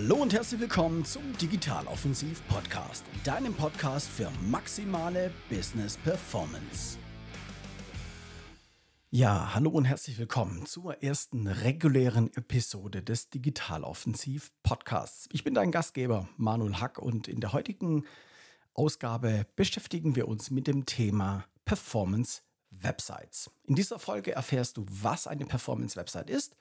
Hallo 0.00 0.14
und 0.14 0.32
herzlich 0.32 0.60
willkommen 0.60 1.04
zum 1.04 1.36
Digitaloffensiv 1.38 2.46
Podcast, 2.46 3.04
deinem 3.24 3.52
Podcast 3.52 4.08
für 4.08 4.30
maximale 4.48 5.32
Business 5.50 5.96
Performance. 5.96 6.98
Ja, 9.10 9.56
hallo 9.56 9.70
und 9.70 9.86
herzlich 9.86 10.16
willkommen 10.16 10.66
zur 10.66 11.02
ersten 11.02 11.48
regulären 11.48 12.32
Episode 12.34 13.02
des 13.02 13.28
Digitaloffensiv 13.30 14.52
Podcasts. 14.62 15.28
Ich 15.32 15.42
bin 15.42 15.54
dein 15.54 15.72
Gastgeber 15.72 16.28
Manuel 16.36 16.76
Hack 16.76 17.00
und 17.00 17.26
in 17.26 17.40
der 17.40 17.52
heutigen 17.52 18.04
Ausgabe 18.74 19.46
beschäftigen 19.56 20.14
wir 20.14 20.28
uns 20.28 20.52
mit 20.52 20.68
dem 20.68 20.86
Thema 20.86 21.44
Performance 21.64 22.42
Websites. 22.70 23.50
In 23.64 23.74
dieser 23.74 23.98
Folge 23.98 24.30
erfährst 24.30 24.76
du, 24.76 24.86
was 24.88 25.26
eine 25.26 25.44
Performance 25.44 25.96
Website 25.96 26.30
ist, 26.30 26.54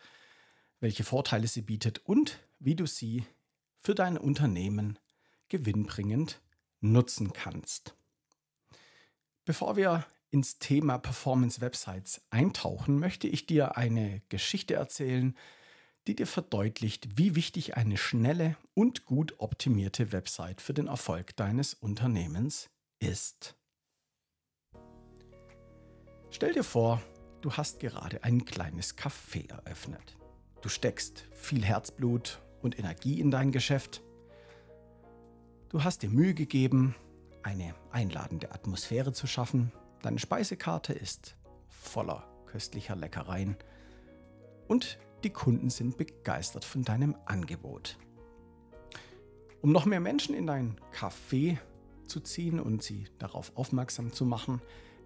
welche 0.79 1.03
Vorteile 1.03 1.47
sie 1.47 1.61
bietet 1.61 1.99
und 1.99 2.39
wie 2.59 2.75
du 2.75 2.85
sie 2.85 3.25
für 3.79 3.95
dein 3.95 4.17
Unternehmen 4.17 4.99
gewinnbringend 5.49 6.41
nutzen 6.81 7.33
kannst. 7.33 7.95
Bevor 9.45 9.75
wir 9.75 10.05
ins 10.29 10.59
Thema 10.59 10.97
Performance 10.97 11.61
Websites 11.61 12.21
eintauchen, 12.29 12.99
möchte 12.99 13.27
ich 13.27 13.45
dir 13.45 13.77
eine 13.77 14.21
Geschichte 14.29 14.73
erzählen, 14.73 15.37
die 16.05 16.15
dir 16.15 16.27
verdeutlicht, 16.27 17.17
wie 17.17 17.35
wichtig 17.35 17.75
eine 17.77 17.97
schnelle 17.97 18.57
und 18.73 19.05
gut 19.05 19.35
optimierte 19.39 20.11
Website 20.11 20.61
für 20.61 20.73
den 20.73 20.87
Erfolg 20.87 21.35
deines 21.35 21.73
Unternehmens 21.73 22.69
ist. 22.99 23.55
Stell 26.29 26.53
dir 26.53 26.63
vor, 26.63 27.01
du 27.41 27.53
hast 27.53 27.79
gerade 27.79 28.23
ein 28.23 28.45
kleines 28.45 28.97
Café 28.97 29.49
eröffnet. 29.49 30.16
Du 30.67 30.71
steckst 30.71 31.23
viel 31.31 31.63
Herzblut 31.63 32.41
und 32.61 32.77
Energie 32.77 33.21
in 33.21 33.31
dein 33.31 33.53
Geschäft. 33.53 34.01
Du 35.69 35.85
hast 35.85 36.01
dir 36.03 36.09
Mühe 36.09 36.33
gegeben, 36.33 36.93
eine 37.41 37.73
einladende 37.89 38.51
Atmosphäre 38.51 39.13
zu 39.13 39.27
schaffen. 39.27 39.71
Deine 40.01 40.19
Speisekarte 40.19 40.91
ist 40.91 41.37
voller 41.69 42.27
köstlicher 42.47 42.97
Leckereien 42.97 43.55
und 44.67 44.99
die 45.23 45.29
Kunden 45.29 45.69
sind 45.69 45.95
begeistert 45.95 46.65
von 46.65 46.83
deinem 46.83 47.15
Angebot. 47.23 47.97
Um 49.61 49.71
noch 49.71 49.85
mehr 49.85 50.01
Menschen 50.01 50.35
in 50.35 50.47
dein 50.47 50.75
Café 50.93 51.59
zu 52.07 52.19
ziehen 52.19 52.59
und 52.59 52.83
sie 52.83 53.07
darauf 53.19 53.53
aufmerksam 53.55 54.11
zu 54.11 54.25
machen, 54.25 54.61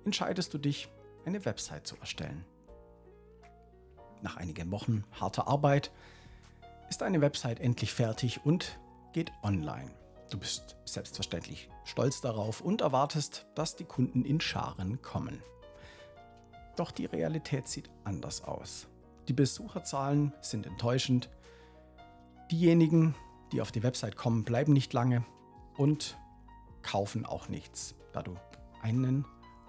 entscheidest 0.05 0.55
du 0.55 0.57
dich, 0.57 0.89
eine 1.23 1.45
Website 1.45 1.85
zu 1.85 1.97
erstellen. 1.97 2.45
Nach 4.21 4.37
einigen 4.37 4.71
Wochen 4.71 5.03
harter 5.19 5.47
Arbeit 5.47 5.91
ist 6.89 7.01
deine 7.01 7.21
Website 7.21 7.59
endlich 7.59 7.93
fertig 7.93 8.45
und 8.45 8.79
geht 9.13 9.31
online. 9.43 9.91
Du 10.29 10.37
bist 10.37 10.77
selbstverständlich 10.85 11.69
stolz 11.83 12.21
darauf 12.21 12.61
und 12.61 12.81
erwartest, 12.81 13.45
dass 13.55 13.75
die 13.75 13.83
Kunden 13.83 14.23
in 14.23 14.39
Scharen 14.39 15.01
kommen. 15.01 15.41
Doch 16.75 16.91
die 16.91 17.05
Realität 17.05 17.67
sieht 17.67 17.89
anders 18.03 18.43
aus. 18.43 18.87
Die 19.27 19.33
Besucherzahlen 19.33 20.33
sind 20.41 20.65
enttäuschend. 20.65 21.29
Diejenigen, 22.49 23.15
die 23.51 23.61
auf 23.61 23.71
die 23.71 23.83
Website 23.83 24.15
kommen, 24.15 24.43
bleiben 24.43 24.73
nicht 24.73 24.93
lange 24.93 25.25
und 25.77 26.17
kaufen 26.81 27.25
auch 27.25 27.49
nichts, 27.49 27.95
da 28.13 28.23
du 28.23 28.35
einen 28.81 29.25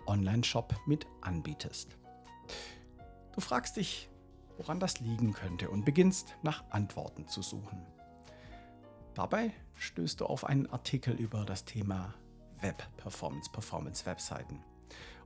Online-Shop 0.06 0.74
mit 0.86 1.06
anbietest. 1.20 1.96
Du 3.32 3.40
fragst 3.40 3.76
dich, 3.76 4.08
woran 4.56 4.80
das 4.80 5.00
liegen 5.00 5.32
könnte 5.32 5.70
und 5.70 5.84
beginnst 5.84 6.36
nach 6.42 6.64
Antworten 6.70 7.26
zu 7.28 7.42
suchen. 7.42 7.86
Dabei 9.14 9.52
stößt 9.74 10.20
du 10.20 10.26
auf 10.26 10.44
einen 10.44 10.66
Artikel 10.68 11.14
über 11.14 11.44
das 11.44 11.64
Thema 11.64 12.14
Web 12.60 12.82
Performance, 12.96 13.50
Performance 13.50 14.06
Webseiten 14.06 14.60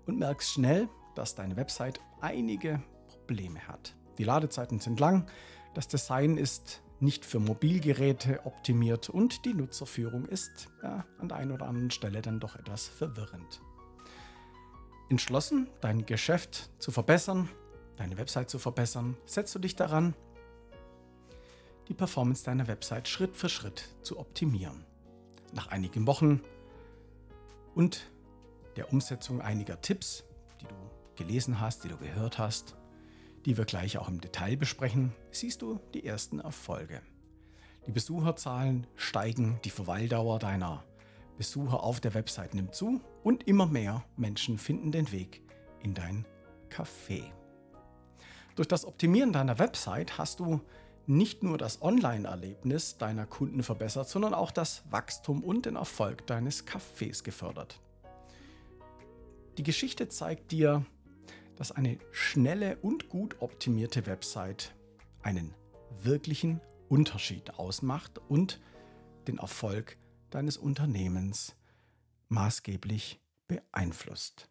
und 0.07 0.19
merkst 0.19 0.53
schnell, 0.53 0.89
dass 1.15 1.35
deine 1.35 1.57
Website 1.57 2.01
einige 2.21 2.83
Probleme 3.09 3.67
hat. 3.69 3.95
Die 4.19 4.25
Ladezeiten 4.25 4.81
sind 4.81 5.01
lang, 5.01 5.27
das 5.75 5.89
Design 5.89 6.39
ist 6.39 6.83
nicht 7.01 7.25
für 7.25 7.39
Mobilgeräte 7.39 8.47
optimiert 8.47 9.11
und 9.11 9.45
die 9.45 9.53
Nutzerführung 9.53 10.25
ist 10.25 10.69
ja, 10.83 11.05
an 11.19 11.29
der 11.29 11.37
einen 11.37 11.53
oder 11.53 11.67
anderen 11.67 11.91
Stelle 11.91 12.23
dann 12.23 12.41
doch 12.41 12.57
etwas 12.57 12.89
verwirrend. 12.89 13.61
Entschlossen, 15.11 15.69
dein 15.81 16.07
Geschäft 16.07 16.71
zu 16.79 16.91
verbessern, 16.91 17.49
deine 17.97 18.19
Website 18.19 18.51
zu 18.51 18.59
verbessern, 18.59 19.17
setzt 19.27 19.55
du 19.55 19.59
dich 19.59 19.77
daran, 19.77 20.15
die 21.89 21.95
Performance 21.95 22.45
deiner 22.45 22.67
Website 22.67 23.09
Schritt 23.09 23.37
für 23.37 23.49
Schritt 23.49 23.89
zu 24.03 24.19
optimieren. 24.19 24.85
Nach 25.53 25.69
einigen 25.69 26.07
Wochen 26.07 26.41
und 27.75 28.11
der 28.77 28.93
Umsetzung 28.93 29.41
einiger 29.41 29.81
Tipps, 29.81 30.25
die 30.61 30.67
du 30.67 30.75
gelesen 31.17 31.61
hast, 31.61 31.85
die 31.85 31.89
du 31.89 31.97
gehört 31.97 32.39
hast, 32.39 32.77
die 33.45 33.57
wir 33.57 33.65
gleich 33.65 33.97
auch 33.99 34.09
im 34.09 34.21
Detail 34.21 34.57
besprechen, 34.57 35.13
siehst 35.31 35.63
du 35.63 35.79
die 35.95 36.05
ersten 36.05 36.41
Erfolge. 36.41 37.01
Die 37.87 37.93
Besucherzahlen 37.93 38.87
steigen, 38.97 39.61
die 39.65 39.71
Verweildauer 39.71 40.41
deiner 40.41 40.85
Besucher 41.39 41.83
auf 41.83 42.01
der 42.01 42.15
Website 42.15 42.55
nimmt 42.55 42.75
zu 42.75 43.01
und 43.23 43.47
immer 43.47 43.67
mehr 43.67 44.05
Menschen 44.17 44.59
finden 44.59 44.91
den 44.91 45.13
Weg 45.13 45.43
in 45.83 45.95
dein 45.95 46.25
Café. 46.71 47.23
Durch 48.57 48.69
das 48.69 48.87
Optimieren 48.87 49.33
deiner 49.33 49.59
Website 49.59 50.17
hast 50.17 50.41
du 50.41 50.61
nicht 51.07 51.43
nur 51.43 51.59
das 51.59 51.83
Online-Erlebnis 51.83 52.97
deiner 52.97 53.27
Kunden 53.27 53.63
verbessert, 53.63 54.09
sondern 54.09 54.33
auch 54.33 54.51
das 54.51 54.83
Wachstum 54.91 55.45
und 55.45 55.67
den 55.67 55.77
Erfolg 55.77 56.27
deines 56.27 56.67
Cafés 56.67 57.23
gefördert. 57.23 57.81
Die 59.59 59.63
Geschichte 59.63 60.09
zeigt 60.09 60.53
dir, 60.53 60.85
dass 61.57 61.71
eine 61.71 61.99
schnelle 62.13 62.77
und 62.79 63.11
gut 63.11 63.37
optimierte 63.41 64.07
Website 64.07 64.75
einen 65.23 65.55
wirklichen 66.03 66.61
Unterschied 66.89 67.59
ausmacht 67.59 68.21
und 68.29 68.61
den 69.29 69.37
Erfolg 69.37 69.99
deines 70.31 70.57
Unternehmens 70.57 71.57
maßgeblich 72.29 73.21
beeinflusst. 73.49 74.49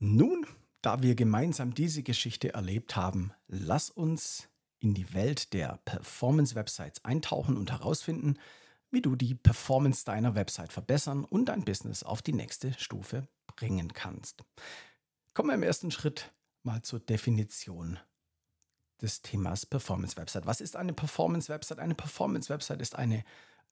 Nun 0.00 0.46
da 0.84 1.02
wir 1.02 1.14
gemeinsam 1.14 1.74
diese 1.74 2.02
Geschichte 2.02 2.52
erlebt 2.52 2.94
haben, 2.94 3.32
lass 3.48 3.88
uns 3.88 4.48
in 4.80 4.92
die 4.92 5.14
Welt 5.14 5.54
der 5.54 5.78
Performance-Websites 5.86 7.04
eintauchen 7.06 7.56
und 7.56 7.70
herausfinden, 7.70 8.38
wie 8.90 9.00
du 9.00 9.16
die 9.16 9.34
Performance 9.34 10.04
deiner 10.04 10.34
Website 10.34 10.72
verbessern 10.74 11.24
und 11.24 11.46
dein 11.46 11.64
Business 11.64 12.02
auf 12.02 12.20
die 12.20 12.34
nächste 12.34 12.74
Stufe 12.74 13.26
bringen 13.56 13.94
kannst. 13.94 14.44
Kommen 15.32 15.48
wir 15.48 15.54
im 15.54 15.62
ersten 15.62 15.90
Schritt 15.90 16.32
mal 16.64 16.82
zur 16.82 17.00
Definition 17.00 17.98
des 19.00 19.22
Themas 19.22 19.64
Performance-Website. 19.64 20.44
Was 20.44 20.60
ist 20.60 20.76
eine 20.76 20.92
Performance-Website? 20.92 21.78
Eine 21.78 21.94
Performance-Website 21.94 22.82
ist 22.82 22.94
eine 22.94 23.24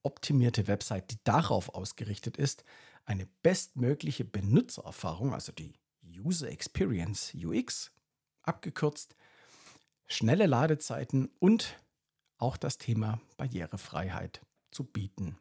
optimierte 0.03 0.67
Website, 0.67 1.11
die 1.11 1.19
darauf 1.25 1.75
ausgerichtet 1.75 2.39
ist, 2.39 2.65
eine 3.05 3.27
bestmögliche 3.43 4.25
Benutzererfahrung, 4.25 5.35
also 5.35 5.53
die 5.53 5.75
User 6.19 6.49
Experience 6.51 7.35
UX 7.35 7.93
abgekürzt, 8.43 9.17
schnelle 10.07 10.47
Ladezeiten 10.47 11.31
und 11.39 11.77
auch 12.39 12.57
das 12.57 12.79
Thema 12.79 13.21
Barrierefreiheit 13.37 14.43
zu 14.71 14.85
bieten. 14.85 15.39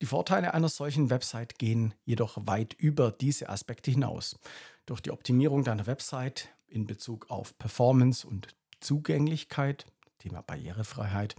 Die 0.00 0.06
Vorteile 0.06 0.54
einer 0.54 0.68
solchen 0.68 1.10
Website 1.10 1.58
gehen 1.58 1.94
jedoch 2.04 2.46
weit 2.46 2.74
über 2.74 3.10
diese 3.10 3.48
Aspekte 3.48 3.90
hinaus. 3.90 4.38
Durch 4.86 5.00
die 5.00 5.10
Optimierung 5.10 5.64
deiner 5.64 5.86
Website 5.86 6.48
in 6.68 6.86
Bezug 6.86 7.30
auf 7.30 7.58
Performance 7.58 8.26
und 8.26 8.48
Zugänglichkeit, 8.80 9.86
Thema 10.18 10.42
Barrierefreiheit 10.42 11.34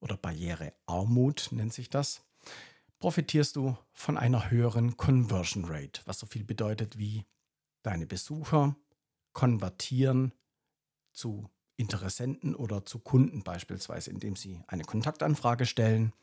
oder 0.00 0.16
Barrierearmut 0.16 1.48
nennt 1.52 1.72
sich 1.72 1.88
das, 1.88 2.25
profitierst 3.06 3.54
du 3.54 3.76
von 3.92 4.18
einer 4.18 4.50
höheren 4.50 4.96
Conversion 4.96 5.64
Rate, 5.66 6.00
was 6.06 6.18
so 6.18 6.26
viel 6.26 6.42
bedeutet 6.42 6.98
wie 6.98 7.24
deine 7.84 8.04
Besucher 8.04 8.74
konvertieren 9.32 10.32
zu 11.12 11.48
Interessenten 11.76 12.56
oder 12.56 12.84
zu 12.84 12.98
Kunden 12.98 13.44
beispielsweise, 13.44 14.10
indem 14.10 14.34
sie 14.34 14.58
eine 14.66 14.82
Kontaktanfrage 14.82 15.66
stellen, 15.66 16.14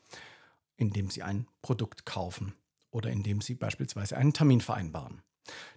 indem 0.76 1.08
sie 1.08 1.22
ein 1.22 1.48
Produkt 1.62 2.04
kaufen 2.04 2.54
oder 2.90 3.08
indem 3.08 3.40
sie 3.40 3.54
beispielsweise 3.54 4.18
einen 4.18 4.34
Termin 4.34 4.60
vereinbaren. 4.60 5.22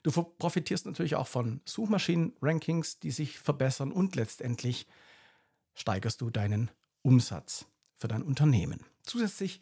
Du 0.03 0.11
profitierst 0.11 0.87
natürlich 0.87 1.15
auch 1.15 1.27
von 1.27 1.61
Suchmaschinen-Rankings, 1.63 2.99
die 2.99 3.11
sich 3.11 3.39
verbessern 3.39 3.93
und 3.93 4.17
letztendlich 4.17 4.87
steigerst 5.73 6.19
du 6.19 6.31
deinen 6.31 6.69
Umsatz 7.01 7.65
für 7.95 8.09
dein 8.09 8.23
Unternehmen. 8.23 8.85
Zusätzlich 9.03 9.61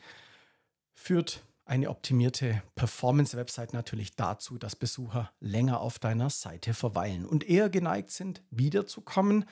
führt 0.95 1.45
eine 1.65 1.89
optimierte 1.89 2.63
Performance-Website 2.75 3.73
natürlich 3.73 4.15
dazu, 4.15 4.57
dass 4.57 4.75
Besucher 4.75 5.31
länger 5.39 5.81
auf 5.81 5.99
deiner 5.99 6.29
Seite 6.29 6.73
verweilen 6.73 7.25
und 7.25 7.43
eher 7.43 7.69
geneigt 7.69 8.11
sind, 8.11 8.43
wiederzukommen, 8.49 9.45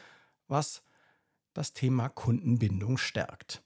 was 0.47 0.83
das 1.53 1.73
Thema 1.73 2.09
Kundenbindung 2.09 2.97
stärkt. 2.97 3.63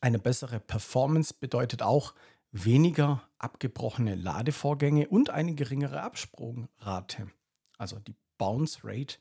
Eine 0.00 0.18
bessere 0.18 0.60
Performance 0.60 1.34
bedeutet 1.38 1.82
auch 1.82 2.14
weniger 2.52 3.28
abgebrochene 3.38 4.14
Ladevorgänge 4.14 5.08
und 5.08 5.30
eine 5.30 5.54
geringere 5.54 6.02
Absprungrate, 6.02 7.28
also 7.76 7.98
die 7.98 8.14
Bounce 8.38 8.80
Rate 8.84 9.18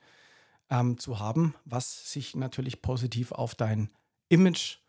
ähm, 0.70 0.98
zu 0.98 1.20
haben, 1.20 1.56
was 1.66 2.12
sich 2.12 2.36
natürlich 2.36 2.82
positiv 2.82 3.32
auf 3.32 3.56
dein 3.56 3.92
Image, 4.30 4.80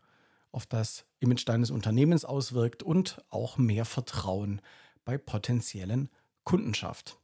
auf 0.56 0.64
das 0.64 1.04
Image 1.20 1.46
deines 1.46 1.70
Unternehmens 1.70 2.24
auswirkt 2.24 2.82
und 2.82 3.22
auch 3.28 3.58
mehr 3.58 3.84
Vertrauen 3.84 4.62
bei 5.04 5.18
potenziellen 5.18 6.08
Kunden 6.44 6.72
schafft. 6.72 7.20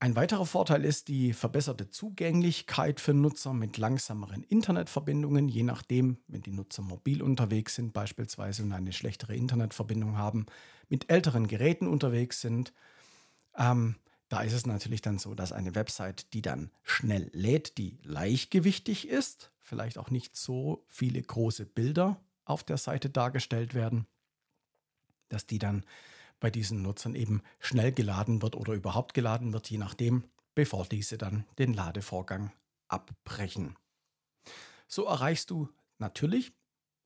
Ein 0.00 0.16
weiterer 0.16 0.44
Vorteil 0.44 0.84
ist 0.84 1.06
die 1.06 1.32
verbesserte 1.32 1.88
Zugänglichkeit 1.88 2.98
für 2.98 3.14
Nutzer 3.14 3.52
mit 3.52 3.78
langsameren 3.78 4.42
Internetverbindungen, 4.42 5.48
je 5.48 5.62
nachdem, 5.62 6.18
wenn 6.26 6.42
die 6.42 6.50
Nutzer 6.50 6.82
mobil 6.82 7.22
unterwegs 7.22 7.76
sind 7.76 7.92
beispielsweise 7.92 8.64
und 8.64 8.72
eine 8.72 8.92
schlechtere 8.92 9.36
Internetverbindung 9.36 10.16
haben, 10.16 10.46
mit 10.88 11.08
älteren 11.08 11.46
Geräten 11.46 11.86
unterwegs 11.86 12.40
sind. 12.40 12.72
Ähm, 13.56 13.94
da 14.28 14.40
ist 14.40 14.54
es 14.54 14.66
natürlich 14.66 15.02
dann 15.02 15.18
so, 15.18 15.36
dass 15.36 15.52
eine 15.52 15.76
Website, 15.76 16.32
die 16.32 16.42
dann 16.42 16.72
schnell 16.82 17.30
lädt, 17.32 17.78
die 17.78 17.98
leichtgewichtig 18.02 19.06
ist, 19.06 19.52
vielleicht 19.60 19.98
auch 19.98 20.10
nicht 20.10 20.34
so 20.34 20.84
viele 20.88 21.22
große 21.22 21.66
Bilder 21.66 22.20
auf 22.44 22.64
der 22.64 22.76
Seite 22.76 23.10
dargestellt 23.10 23.74
werden, 23.74 24.06
dass 25.28 25.46
die 25.46 25.58
dann 25.58 25.84
bei 26.40 26.50
diesen 26.50 26.82
Nutzern 26.82 27.14
eben 27.14 27.42
schnell 27.60 27.92
geladen 27.92 28.42
wird 28.42 28.56
oder 28.56 28.72
überhaupt 28.72 29.14
geladen 29.14 29.52
wird, 29.52 29.70
je 29.70 29.78
nachdem, 29.78 30.24
bevor 30.54 30.86
diese 30.86 31.16
dann 31.16 31.44
den 31.58 31.72
Ladevorgang 31.72 32.52
abbrechen. 32.88 33.76
So 34.88 35.06
erreichst 35.06 35.50
du 35.50 35.68
natürlich 35.98 36.52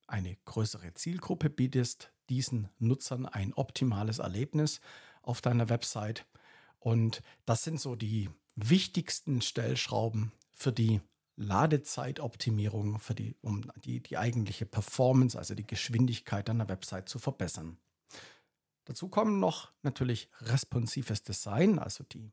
eine 0.07 0.37
größere 0.45 0.95
Zielgruppe, 0.95 1.51
bietest 1.51 2.11
diesen 2.29 2.69
Nutzern 2.79 3.27
ein 3.27 3.53
optimales 3.53 4.19
Erlebnis 4.19 4.81
auf 5.23 5.41
deiner 5.41 5.69
Website. 5.69 6.27
Und 6.79 7.23
das 7.45 7.63
sind 7.63 7.81
so 7.81 7.95
die 7.95 8.31
wichtigsten 8.55 9.43
Stellschrauben 9.43 10.33
für 10.53 10.73
die 10.73 11.01
Ladezeitoptimierung, 11.37 12.99
für 12.99 13.15
die, 13.15 13.37
um 13.43 13.71
die, 13.85 14.03
die 14.03 14.17
eigentliche 14.17 14.67
Performance, 14.67 15.39
also 15.39 15.55
die 15.55 15.67
Geschwindigkeit 15.67 16.49
deiner 16.49 16.69
Website 16.69 17.09
zu 17.09 17.19
verbessern. 17.19 17.79
Dazu 18.87 19.09
kommen 19.09 19.39
noch 19.39 19.73
natürlich 19.83 20.29
responsives 20.41 21.23
Design, 21.23 21.79
also 21.79 22.05
die 22.05 22.33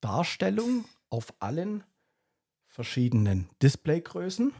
Darstellung 0.00 0.84
auf 1.10 1.34
allen 1.40 1.84
verschiedenen 2.66 3.48
Displaygrößen, 3.62 4.52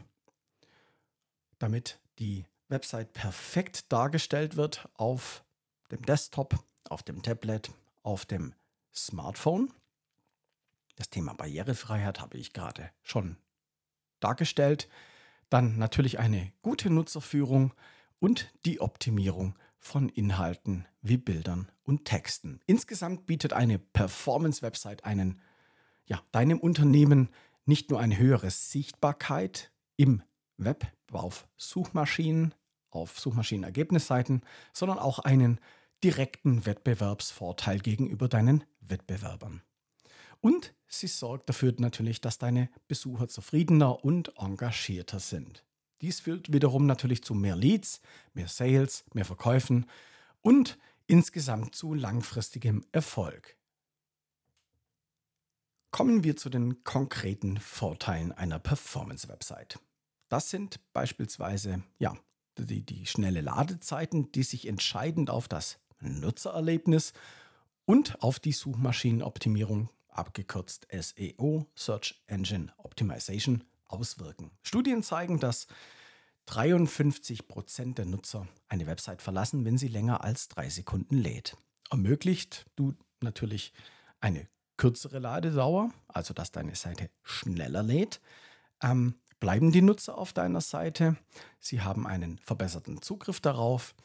damit 1.57 1.99
die 2.19 2.45
Website 2.67 3.13
perfekt 3.13 3.91
dargestellt 3.91 4.55
wird 4.55 4.89
auf 4.93 5.43
dem 5.91 6.01
Desktop, 6.03 6.63
auf 6.89 7.03
dem 7.03 7.21
Tablet, 7.23 7.71
auf 8.03 8.25
dem 8.25 8.53
Smartphone. 8.93 9.71
Das 10.95 11.09
Thema 11.09 11.33
Barrierefreiheit 11.33 12.19
habe 12.21 12.37
ich 12.37 12.53
gerade 12.53 12.89
schon 13.03 13.37
dargestellt. 14.19 14.89
Dann 15.49 15.77
natürlich 15.77 16.19
eine 16.19 16.51
gute 16.61 16.89
Nutzerführung 16.89 17.73
und 18.19 18.51
die 18.65 18.81
Optimierung 18.81 19.55
von 19.77 20.09
Inhalten 20.09 20.87
wie 21.01 21.17
Bildern 21.17 21.71
und 21.83 22.05
Texten. 22.05 22.59
Insgesamt 22.65 23.27
bietet 23.27 23.53
eine 23.53 23.77
Performance-Website 23.77 25.05
einen, 25.05 25.39
ja, 26.05 26.21
deinem 26.31 26.59
Unternehmen 26.59 27.29
nicht 27.65 27.89
nur 27.89 27.99
eine 27.99 28.17
höhere 28.17 28.49
Sichtbarkeit 28.49 29.71
im 29.95 30.23
Web 30.57 30.87
auf 31.11 31.47
Suchmaschinen, 31.57 32.53
auf 32.89 33.19
Suchmaschinenergebnisseiten, 33.19 34.41
sondern 34.73 34.99
auch 34.99 35.19
einen 35.19 35.59
direkten 36.03 36.65
Wettbewerbsvorteil 36.65 37.79
gegenüber 37.79 38.27
deinen 38.27 38.63
Wettbewerbern. 38.79 39.61
Und 40.45 40.75
sie 40.87 41.07
sorgt 41.07 41.49
dafür 41.49 41.73
natürlich, 41.79 42.21
dass 42.21 42.37
deine 42.37 42.69
Besucher 42.87 43.27
zufriedener 43.27 44.05
und 44.05 44.31
engagierter 44.37 45.19
sind. 45.19 45.65
Dies 46.01 46.19
führt 46.19 46.53
wiederum 46.53 46.85
natürlich 46.85 47.23
zu 47.23 47.33
mehr 47.33 47.55
Leads, 47.55 47.99
mehr 48.35 48.47
Sales, 48.47 49.05
mehr 49.15 49.25
Verkäufen 49.25 49.87
und 50.41 50.77
insgesamt 51.07 51.73
zu 51.73 51.95
langfristigem 51.95 52.85
Erfolg. 52.91 53.57
Kommen 55.89 56.23
wir 56.23 56.37
zu 56.37 56.51
den 56.51 56.83
konkreten 56.83 57.57
Vorteilen 57.57 58.31
einer 58.31 58.59
Performance-Website. 58.59 59.79
Das 60.29 60.51
sind 60.51 60.79
beispielsweise 60.93 61.81
ja, 61.97 62.15
die, 62.59 62.85
die 62.85 63.07
schnelle 63.07 63.41
Ladezeiten, 63.41 64.31
die 64.31 64.43
sich 64.43 64.67
entscheidend 64.67 65.31
auf 65.31 65.47
das 65.47 65.79
Nutzererlebnis 66.01 67.13
und 67.85 68.21
auf 68.21 68.39
die 68.39 68.51
Suchmaschinenoptimierung, 68.51 69.89
abgekürzt 70.17 70.87
SEO, 70.91 71.67
Search 71.75 72.21
Engine 72.27 72.73
Optimization, 72.77 73.63
auswirken. 73.87 74.51
Studien 74.63 75.03
zeigen, 75.03 75.39
dass 75.39 75.67
53 76.47 77.47
Prozent 77.47 77.97
der 77.97 78.05
Nutzer 78.05 78.47
eine 78.67 78.87
Website 78.87 79.21
verlassen, 79.21 79.65
wenn 79.65 79.77
sie 79.77 79.87
länger 79.87 80.23
als 80.23 80.47
drei 80.47 80.69
Sekunden 80.69 81.17
lädt. 81.17 81.57
Ermöglicht 81.89 82.65
du 82.75 82.93
natürlich 83.21 83.73
eine 84.19 84.47
kürzere 84.77 85.19
Ladedauer, 85.19 85.91
also 86.07 86.33
dass 86.33 86.51
deine 86.51 86.75
Seite 86.75 87.09
schneller 87.23 87.83
lädt. 87.83 88.21
Ähm, 88.81 89.15
bleiben 89.39 89.71
die 89.71 89.81
Nutzer 89.81 90.17
auf 90.17 90.33
deiner 90.33 90.61
Seite, 90.61 91.17
sie 91.59 91.81
haben 91.81 92.05
einen 92.07 92.37
verbesserten 92.39 93.01
Zugriff 93.01 93.39
darauf 93.39 93.95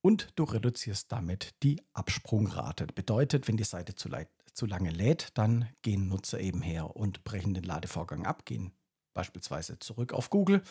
und 0.00 0.28
du 0.36 0.44
reduzierst 0.44 1.10
damit 1.10 1.54
die 1.62 1.82
Absprungrate. 1.92 2.86
Bedeutet, 2.86 3.48
wenn 3.48 3.56
die 3.56 3.64
Seite 3.64 3.94
zu, 3.94 4.08
zu 4.56 4.66
lange 4.66 4.90
lädt, 4.90 5.36
dann 5.38 5.68
gehen 5.82 6.08
Nutzer 6.08 6.40
eben 6.40 6.62
her 6.62 6.96
und 6.96 7.24
brechen 7.24 7.54
den 7.54 7.64
Ladevorgang 7.64 8.24
ab, 8.24 8.46
gehen 8.46 8.72
beispielsweise 9.12 9.78
zurück 9.78 10.12
auf 10.12 10.30
Google 10.30 10.62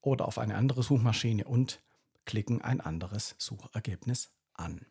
oder 0.00 0.26
auf 0.26 0.38
eine 0.38 0.56
andere 0.56 0.82
Suchmaschine 0.82 1.44
und 1.44 1.82
klicken 2.24 2.62
ein 2.62 2.80
anderes 2.80 3.36
Suchergebnis 3.38 4.30
an. 4.54 4.86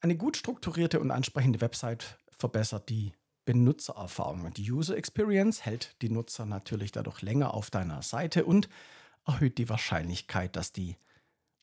Eine 0.00 0.16
gut 0.16 0.36
strukturierte 0.36 1.00
und 1.00 1.10
ansprechende 1.10 1.60
Website 1.60 2.18
verbessert 2.30 2.88
die 2.88 3.12
Benutzererfahrung. 3.44 4.52
Die 4.54 4.70
User 4.70 4.96
Experience 4.96 5.64
hält 5.64 5.96
die 6.02 6.10
Nutzer 6.10 6.46
natürlich 6.46 6.92
dadurch 6.92 7.22
länger 7.22 7.54
auf 7.54 7.70
deiner 7.70 8.02
Seite 8.02 8.44
und 8.44 8.68
erhöht 9.24 9.58
die 9.58 9.68
Wahrscheinlichkeit, 9.68 10.54
dass 10.56 10.72
die 10.72 10.96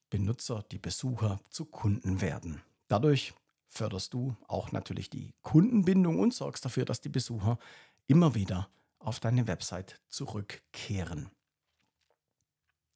Benutzer, 0.09 0.63
die 0.71 0.79
Besucher 0.79 1.39
zu 1.50 1.65
Kunden 1.65 2.21
werden. 2.21 2.62
Dadurch 2.88 3.33
förderst 3.67 4.13
du 4.13 4.36
auch 4.48 4.72
natürlich 4.72 5.10
die 5.10 5.34
Kundenbindung 5.41 6.19
und 6.19 6.34
sorgst 6.34 6.65
dafür, 6.65 6.86
dass 6.86 7.01
die 7.01 7.10
Besucher 7.10 7.57
immer 8.07 8.36
wieder 8.36 8.69
auf 9.00 9.19
deine 9.19 9.48
Website 9.48 10.00
zurückkehren. 10.07 11.29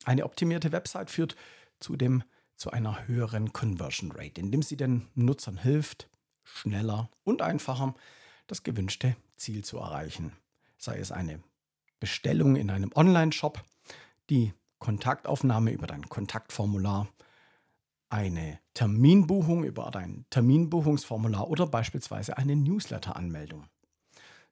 Eine 0.06 0.26
optimierte 0.26 0.72
Website 0.72 1.12
führt 1.12 1.36
zudem 1.80 2.24
zu 2.56 2.72
einer 2.72 3.08
höheren 3.08 3.54
Conversion 3.54 4.12
Rate, 4.12 4.42
indem 4.42 4.62
sie 4.62 4.76
den 4.76 5.08
Nutzern 5.14 5.58
hilft, 5.58 6.10
schneller 6.44 7.10
und 7.24 7.42
einfacher 7.42 7.96
das 8.48 8.64
gewünschte 8.64 9.16
Ziel 9.38 9.64
zu 9.64 9.78
erreichen. 9.78 10.34
Sei 10.78 10.98
es 10.98 11.12
eine 11.12 11.42
Bestellung 12.00 12.56
in 12.56 12.70
einem 12.70 12.92
Online-Shop, 12.96 13.64
die 14.30 14.54
Kontaktaufnahme 14.80 15.72
über 15.72 15.88
dein 15.88 16.08
Kontaktformular, 16.08 17.08
eine 18.10 18.60
Terminbuchung 18.74 19.63
über 19.63 19.89
dein 19.92 20.25
Terminbuchungsformular 20.30 21.48
oder 21.50 21.68
beispielsweise 21.68 22.38
eine 22.38 22.56
Newsletter-Anmeldung. 22.56 23.66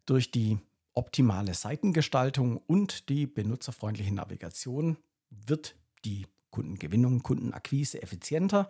Durch 0.05 0.31
die 0.31 0.59
optimale 0.93 1.53
Seitengestaltung 1.53 2.57
und 2.57 3.09
die 3.09 3.27
benutzerfreundliche 3.27 4.13
Navigation 4.13 4.97
wird 5.29 5.75
die 6.05 6.27
Kundengewinnung, 6.51 7.23
Kundenakquise 7.23 8.01
effizienter 8.01 8.69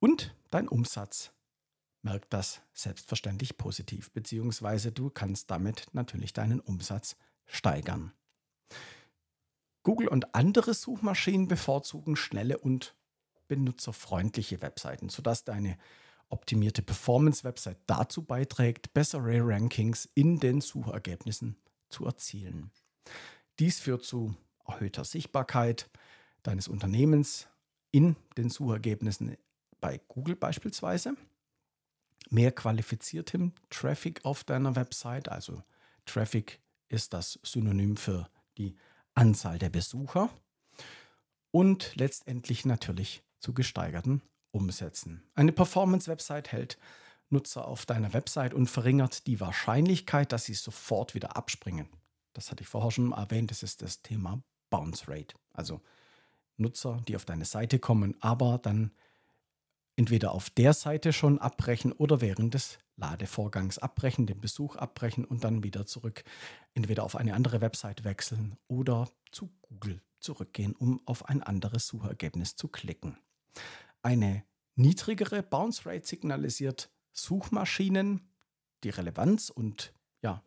und 0.00 0.34
dein 0.50 0.68
Umsatz 0.68 1.32
merkt 2.02 2.32
das 2.32 2.62
selbstverständlich 2.72 3.56
positiv, 3.56 4.10
beziehungsweise 4.10 4.90
du 4.90 5.10
kannst 5.10 5.50
damit 5.50 5.86
natürlich 5.92 6.32
deinen 6.32 6.60
Umsatz 6.60 7.16
steigern. 7.46 8.12
Google 9.84 10.08
und 10.08 10.34
andere 10.34 10.74
Suchmaschinen 10.74 11.48
bevorzugen 11.48 12.16
schnelle 12.16 12.58
und 12.58 12.94
benutzerfreundliche 13.52 14.62
Webseiten, 14.62 15.10
sodass 15.10 15.44
deine 15.44 15.76
optimierte 16.30 16.80
Performance-Website 16.80 17.76
dazu 17.86 18.22
beiträgt, 18.22 18.94
bessere 18.94 19.40
Rankings 19.46 20.08
in 20.14 20.40
den 20.40 20.62
Suchergebnissen 20.62 21.56
zu 21.90 22.06
erzielen. 22.06 22.70
Dies 23.58 23.78
führt 23.78 24.04
zu 24.04 24.34
erhöhter 24.66 25.04
Sichtbarkeit 25.04 25.90
deines 26.42 26.66
Unternehmens 26.66 27.46
in 27.90 28.16
den 28.38 28.48
Suchergebnissen 28.48 29.36
bei 29.82 30.00
Google 30.08 30.36
beispielsweise, 30.36 31.14
mehr 32.30 32.52
qualifiziertem 32.52 33.52
Traffic 33.68 34.24
auf 34.24 34.44
deiner 34.44 34.76
Website, 34.76 35.28
also 35.28 35.62
Traffic 36.06 36.58
ist 36.88 37.12
das 37.12 37.38
Synonym 37.42 37.98
für 37.98 38.30
die 38.56 38.74
Anzahl 39.12 39.58
der 39.58 39.68
Besucher 39.68 40.30
und 41.50 41.94
letztendlich 41.96 42.64
natürlich 42.64 43.22
zu 43.42 43.52
gesteigerten 43.52 44.22
Umsätzen. 44.52 45.22
Eine 45.34 45.52
Performance-Website 45.52 46.52
hält 46.52 46.78
Nutzer 47.28 47.66
auf 47.66 47.86
deiner 47.86 48.12
Website 48.12 48.54
und 48.54 48.68
verringert 48.68 49.26
die 49.26 49.40
Wahrscheinlichkeit, 49.40 50.32
dass 50.32 50.44
sie 50.44 50.54
sofort 50.54 51.14
wieder 51.14 51.36
abspringen. 51.36 51.88
Das 52.34 52.50
hatte 52.50 52.62
ich 52.62 52.68
vorher 52.68 52.90
schon 52.90 53.12
erwähnt, 53.12 53.50
das 53.50 53.62
ist 53.62 53.82
das 53.82 54.02
Thema 54.02 54.42
Bounce 54.70 55.08
Rate. 55.08 55.34
Also 55.52 55.80
Nutzer, 56.56 57.02
die 57.08 57.16
auf 57.16 57.24
deine 57.24 57.44
Seite 57.44 57.78
kommen, 57.78 58.16
aber 58.20 58.58
dann 58.58 58.92
entweder 59.96 60.32
auf 60.32 60.50
der 60.50 60.72
Seite 60.72 61.12
schon 61.12 61.38
abbrechen 61.38 61.92
oder 61.92 62.20
während 62.20 62.54
des 62.54 62.78
Ladevorgangs 62.96 63.78
abbrechen, 63.78 64.26
den 64.26 64.40
Besuch 64.40 64.76
abbrechen 64.76 65.24
und 65.24 65.44
dann 65.44 65.62
wieder 65.64 65.86
zurück, 65.86 66.24
entweder 66.74 67.04
auf 67.04 67.16
eine 67.16 67.34
andere 67.34 67.60
Website 67.60 68.04
wechseln 68.04 68.56
oder 68.68 69.08
zu 69.30 69.50
Google 69.62 70.00
zurückgehen, 70.20 70.74
um 70.74 71.00
auf 71.06 71.28
ein 71.28 71.42
anderes 71.42 71.86
Suchergebnis 71.88 72.56
zu 72.56 72.68
klicken. 72.68 73.18
Eine 74.02 74.44
niedrigere 74.74 75.42
Bounce 75.42 75.86
Rate 75.86 76.06
signalisiert 76.06 76.90
Suchmaschinen 77.12 78.32
die 78.84 78.90
Relevanz 78.90 79.50
und 79.50 79.92
ja, 80.22 80.42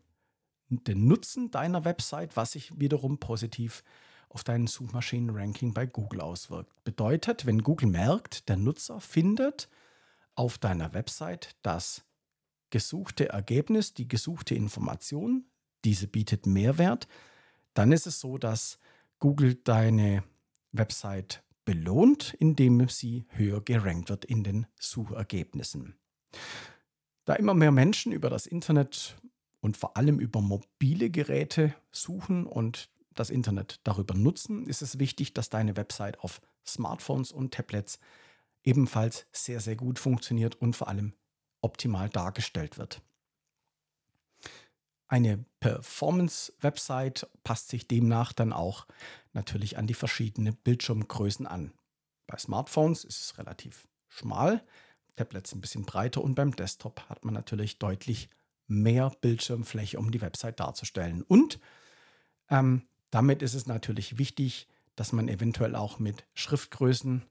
den 0.69 1.07
Nutzen 1.07 1.51
deiner 1.51 1.85
Website, 1.85 2.35
was 2.35 2.53
sich 2.53 2.79
wiederum 2.79 3.19
positiv 3.19 3.83
auf 4.29 4.43
dein 4.43 4.67
Suchmaschinen-Ranking 4.67 5.73
bei 5.73 5.85
Google 5.85 6.21
auswirkt. 6.21 6.83
Bedeutet, 6.83 7.45
wenn 7.45 7.63
Google 7.63 7.87
merkt, 7.87 8.49
der 8.49 8.57
Nutzer 8.57 8.99
findet 8.99 9.69
auf 10.35 10.57
deiner 10.57 10.93
Website 10.93 11.55
das 11.61 12.03
gesuchte 12.69 13.29
Ergebnis, 13.29 13.93
die 13.93 14.07
gesuchte 14.07 14.55
Information, 14.55 15.45
diese 15.85 16.07
bietet 16.07 16.45
Mehrwert, 16.45 17.07
dann 17.73 17.91
ist 17.91 18.07
es 18.07 18.19
so, 18.19 18.37
dass 18.37 18.79
Google 19.19 19.55
deine 19.55 20.23
Website 20.73 21.44
belohnt, 21.65 22.35
indem 22.39 22.87
sie 22.87 23.25
höher 23.29 23.61
gerankt 23.61 24.09
wird 24.09 24.25
in 24.25 24.43
den 24.43 24.67
Suchergebnissen. 24.79 25.95
Da 27.25 27.33
immer 27.33 27.55
mehr 27.55 27.71
Menschen 27.71 28.11
über 28.11 28.29
das 28.29 28.45
Internet 28.45 29.17
und 29.61 29.75
vor 29.75 29.97
allem 29.97 30.19
über 30.19 30.41
mobile 30.41 31.09
Geräte 31.09 31.73
suchen 31.91 32.45
und 32.45 32.89
das 33.15 33.29
Internet 33.29 33.79
darüber 33.83 34.13
nutzen, 34.13 34.67
ist 34.67 34.81
es 34.81 34.99
wichtig, 34.99 35.33
dass 35.33 35.49
deine 35.49 35.75
Website 35.75 36.19
auf 36.19 36.39
Smartphones 36.65 37.31
und 37.31 37.53
Tablets 37.53 37.99
ebenfalls 38.63 39.25
sehr, 39.31 39.59
sehr 39.59 39.75
gut 39.75 39.99
funktioniert 39.99 40.55
und 40.55 40.75
vor 40.75 40.87
allem 40.87 41.13
optimal 41.61 42.09
dargestellt 42.09 42.77
wird. 42.77 43.01
Eine 45.07 45.45
Performance-Website 45.59 47.27
passt 47.43 47.69
sich 47.69 47.87
demnach 47.87 48.33
dann 48.33 48.53
auch 48.53 48.87
natürlich 49.35 49.77
an 49.77 49.87
die 49.87 49.93
verschiedenen 49.93 50.55
Bildschirmgrößen 50.55 51.45
an. 51.45 51.73
Bei 52.27 52.37
Smartphones 52.37 53.03
ist 53.03 53.21
es 53.21 53.37
relativ 53.37 53.87
schmal, 54.07 54.63
Tablets 55.15 55.53
ein 55.53 55.61
bisschen 55.61 55.85
breiter 55.85 56.21
und 56.21 56.35
beim 56.35 56.55
Desktop 56.55 57.01
hat 57.09 57.23
man 57.25 57.33
natürlich 57.33 57.79
deutlich 57.79 58.29
mehr 58.67 59.11
Bildschirmfläche, 59.21 59.99
um 59.99 60.11
die 60.11 60.21
Website 60.21 60.59
darzustellen. 60.59 61.21
Und 61.21 61.59
ähm, 62.49 62.83
damit 63.11 63.41
ist 63.41 63.53
es 63.53 63.67
natürlich 63.67 64.17
wichtig, 64.17 64.67
dass 64.95 65.13
man 65.13 65.27
eventuell 65.27 65.75
auch 65.75 65.99
mit 65.99 66.25
Schriftgrößen 66.33 67.23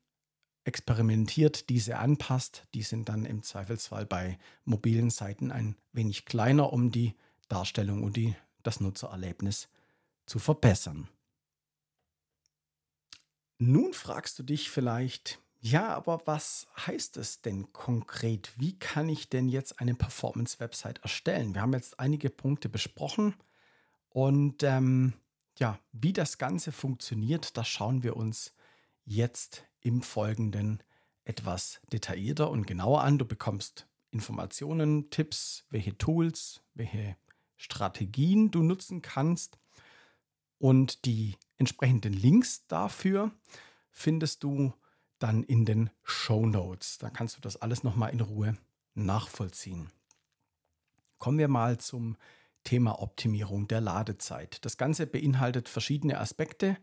experimentiert, 0.65 1.69
diese 1.69 1.99
anpasst. 1.99 2.65
Die 2.75 2.83
sind 2.83 3.09
dann 3.09 3.27
im 3.27 3.43
Zweifelsfall 3.43 4.07
bei 4.07 4.39
mobilen 4.65 5.11
Seiten 5.11 5.51
ein 5.51 5.77
wenig 5.93 6.25
kleiner, 6.25 6.73
um 6.73 6.91
die 6.91 7.15
Darstellung 7.49 8.03
und 8.03 8.17
die, 8.17 8.35
das 8.63 8.81
Nutzererlebnis 8.81 9.69
zu 10.27 10.39
verbessern. 10.39 11.09
Nun 13.59 13.93
fragst 13.95 14.39
du 14.39 14.43
dich 14.43 14.71
vielleicht, 14.71 15.39
ja, 15.61 15.95
aber 15.95 16.21
was 16.27 16.67
heißt 16.87 17.17
es 17.17 17.41
denn 17.41 17.73
konkret? 17.73 18.53
Wie 18.57 18.79
kann 18.79 19.09
ich 19.09 19.29
denn 19.29 19.49
jetzt 19.49 19.81
eine 19.81 19.95
Performance-Website 19.95 20.99
erstellen? 21.03 21.55
Wir 21.55 21.63
haben 21.63 21.73
jetzt 21.73 21.99
einige 22.01 22.31
Punkte 22.31 22.69
besprochen 22.69 23.35
und 24.11 24.63
ähm, 24.63 25.15
ja, 25.59 25.79
wie 25.93 26.13
das 26.13 26.39
Ganze 26.39 26.73
funktioniert, 26.73 27.57
das 27.57 27.69
schauen 27.69 28.03
wir 28.03 28.17
uns 28.17 28.55
jetzt 29.05 29.65
im 29.81 30.03
Folgenden 30.03 30.83
etwas 31.25 31.81
detaillierter 31.93 32.51
und 32.51 32.67
genauer 32.67 33.03
an. 33.03 33.19
Du 33.19 33.25
bekommst 33.25 33.87
Informationen, 34.11 35.11
Tipps, 35.11 35.65
welche 35.71 35.97
Tools, 35.97 36.61
welche 36.75 37.17
Strategien 37.57 38.51
du 38.51 38.63
nutzen 38.63 39.01
kannst 39.01 39.59
und 40.59 41.05
die 41.05 41.37
entsprechenden 41.59 42.13
Links 42.13 42.67
dafür 42.67 43.31
findest 43.91 44.43
du 44.43 44.73
dann 45.19 45.43
in 45.43 45.65
den 45.65 45.91
Show 46.03 46.47
Notes. 46.47 46.99
Da 46.99 47.11
kannst 47.11 47.37
du 47.37 47.41
das 47.41 47.57
alles 47.57 47.83
nochmal 47.85 48.13
in 48.13 48.21
Ruhe 48.21 48.57
nachvollziehen. 48.95 49.91
Kommen 51.19 51.39
wir 51.39 51.49
mal 51.49 51.79
zum 51.79 52.17
Thema 52.65 53.01
Optimierung 53.01 53.69
der 53.69 53.81
Ladezeit. 53.81 54.65
Das 54.65 54.77
Ganze 54.77 55.07
beinhaltet 55.07 55.69
verschiedene 55.69 56.19
Aspekte. 56.19 56.77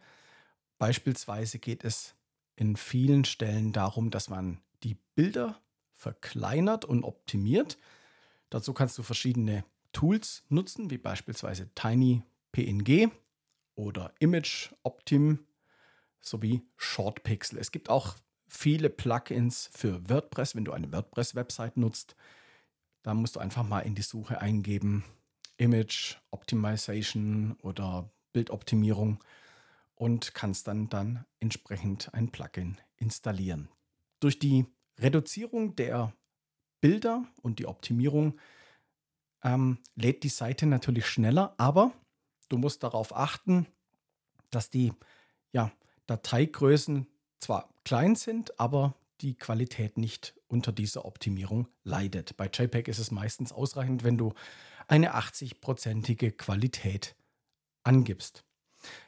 Beispielsweise 0.78 1.60
geht 1.60 1.84
es 1.84 2.16
in 2.56 2.76
vielen 2.76 3.26
Stellen 3.26 3.74
darum, 3.74 4.10
dass 4.12 4.30
man 4.30 4.60
die 4.84 4.98
Bilder 5.16 5.60
verkleinert 5.94 6.86
und 6.86 7.04
optimiert. 7.04 7.78
Dazu 8.50 8.74
kannst 8.74 8.98
du 8.98 9.04
verschiedene 9.04 9.64
Tools 9.94 10.44
nutzen, 10.50 10.90
wie 10.90 10.98
beispielsweise 10.98 11.70
TinyPNG 11.76 13.12
oder 13.76 14.14
Image 14.20 14.72
Optim 14.84 15.46
sowie 16.20 16.62
ShortPixel. 16.78 17.58
Es 17.58 17.72
gibt 17.72 17.90
auch 17.90 18.16
viele 18.48 18.90
Plugins 18.90 19.70
für 19.74 20.08
WordPress, 20.10 20.56
wenn 20.56 20.66
du 20.66 20.72
eine 20.72 20.92
WordPress-Website 20.92 21.78
nutzt. 21.78 22.16
Da 23.02 23.14
musst 23.14 23.36
du 23.36 23.40
einfach 23.40 23.64
mal 23.68 23.80
in 23.80 23.96
die 23.96 24.02
Suche 24.02 24.40
eingeben 24.40 25.04
Image 25.58 26.18
Optimization 26.32 27.56
oder 27.62 28.10
Bildoptimierung 28.34 29.24
und 29.96 30.34
kannst 30.34 30.68
dann, 30.68 30.90
dann 30.90 31.26
entsprechend 31.40 32.14
ein 32.14 32.32
Plugin 32.32 32.78
installieren. 32.98 33.70
Durch 34.20 34.40
die 34.40 34.66
Reduzierung 35.00 35.76
der 35.76 36.14
Bilder 36.82 37.24
und 37.42 37.60
die 37.60 37.68
Optimierung 37.68 38.40
ähm, 39.44 39.78
lädt 39.96 40.24
die 40.24 40.30
Seite 40.30 40.66
natürlich 40.66 41.06
schneller, 41.06 41.54
aber 41.58 41.94
du 42.52 42.58
musst 42.58 42.84
darauf 42.84 43.16
achten, 43.16 43.68
dass 44.50 44.70
die 44.70 44.94
ja, 45.54 45.72
Dateigrößen 46.08 47.08
zwar 47.40 47.74
klein 47.84 48.16
sind, 48.16 48.60
aber 48.60 48.96
die 49.22 49.36
Qualität 49.36 49.98
nicht 49.98 50.36
unter 50.48 50.72
dieser 50.72 51.06
Optimierung 51.06 51.68
leidet. 51.84 52.36
Bei 52.38 52.50
JPEG 52.52 52.88
ist 52.88 53.00
es 53.00 53.12
meistens 53.12 53.52
ausreichend, 53.52 54.04
wenn 54.04 54.18
du 54.18 54.34
eine 54.88 55.16
80-prozentige 55.16 56.32
Qualität 56.32 57.16
angibst. 57.84 58.44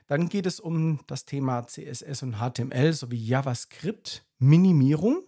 Dann 0.07 0.29
geht 0.29 0.45
es 0.45 0.59
um 0.59 1.00
das 1.07 1.25
Thema 1.25 1.65
CSS 1.65 2.23
und 2.23 2.38
HTML 2.38 2.93
sowie 2.93 3.17
JavaScript 3.17 4.25
Minimierung. 4.38 5.23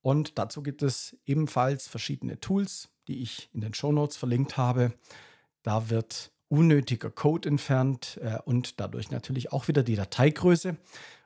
Und 0.00 0.38
dazu 0.38 0.62
gibt 0.62 0.82
es 0.82 1.16
ebenfalls 1.26 1.86
verschiedene 1.86 2.40
Tools, 2.40 2.88
die 3.06 3.22
ich 3.22 3.50
in 3.52 3.60
den 3.60 3.74
Show 3.74 3.92
Notes 3.92 4.16
verlinkt 4.16 4.56
habe. 4.56 4.94
Da 5.62 5.90
wird 5.90 6.32
unnötiger 6.48 7.10
Code 7.10 7.48
entfernt 7.48 8.18
äh, 8.22 8.38
und 8.44 8.80
dadurch 8.80 9.10
natürlich 9.10 9.52
auch 9.52 9.68
wieder 9.68 9.82
die 9.82 9.96
Dateigröße 9.96 10.76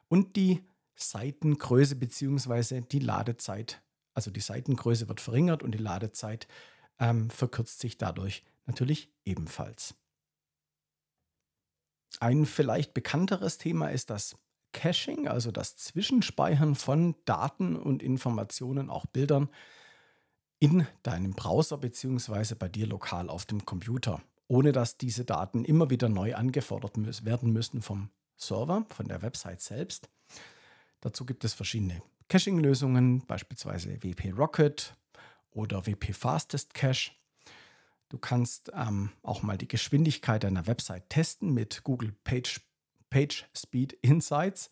und 0.08 0.36
die 0.36 0.62
Seitengröße 0.94 1.96
bzw. 1.96 2.82
die 2.82 2.98
Ladezeit. 2.98 3.82
Also 4.14 4.30
die 4.30 4.40
Seitengröße 4.40 5.08
wird 5.08 5.20
verringert 5.20 5.62
und 5.62 5.72
die 5.72 5.78
Ladezeit 5.78 6.46
ähm, 6.98 7.30
verkürzt 7.30 7.80
sich 7.80 7.98
dadurch 7.98 8.44
natürlich 8.66 9.10
ebenfalls. 9.24 9.94
Ein 12.20 12.44
vielleicht 12.44 12.94
bekannteres 12.94 13.58
Thema 13.58 13.88
ist 13.88 14.10
das 14.10 14.36
Caching, 14.72 15.28
also 15.28 15.50
das 15.50 15.76
Zwischenspeichern 15.76 16.74
von 16.74 17.14
Daten 17.24 17.76
und 17.76 18.02
Informationen, 18.02 18.90
auch 18.90 19.06
Bildern, 19.06 19.48
in 20.58 20.86
deinem 21.02 21.32
Browser 21.32 21.78
bzw. 21.78 22.54
bei 22.54 22.68
dir 22.68 22.86
lokal 22.86 23.28
auf 23.28 23.44
dem 23.44 23.64
Computer, 23.64 24.22
ohne 24.52 24.72
dass 24.72 24.98
diese 24.98 25.24
Daten 25.24 25.64
immer 25.64 25.88
wieder 25.88 26.10
neu 26.10 26.34
angefordert 26.34 27.24
werden 27.24 27.54
müssen 27.54 27.80
vom 27.80 28.10
Server, 28.36 28.84
von 28.90 29.08
der 29.08 29.22
Website 29.22 29.62
selbst. 29.62 30.10
Dazu 31.00 31.24
gibt 31.24 31.42
es 31.44 31.54
verschiedene 31.54 32.02
Caching-Lösungen, 32.28 33.24
beispielsweise 33.26 34.02
WP 34.02 34.32
Rocket 34.36 34.94
oder 35.52 35.86
WP 35.86 36.12
Fastest 36.12 36.74
Cache. 36.74 37.12
Du 38.10 38.18
kannst 38.18 38.70
ähm, 38.74 39.12
auch 39.22 39.42
mal 39.42 39.56
die 39.56 39.68
Geschwindigkeit 39.68 40.44
deiner 40.44 40.66
Website 40.66 41.08
testen 41.08 41.54
mit 41.54 41.82
Google 41.82 42.14
Page, 42.22 42.60
Page 43.08 43.46
Speed 43.56 43.94
Insights 44.02 44.68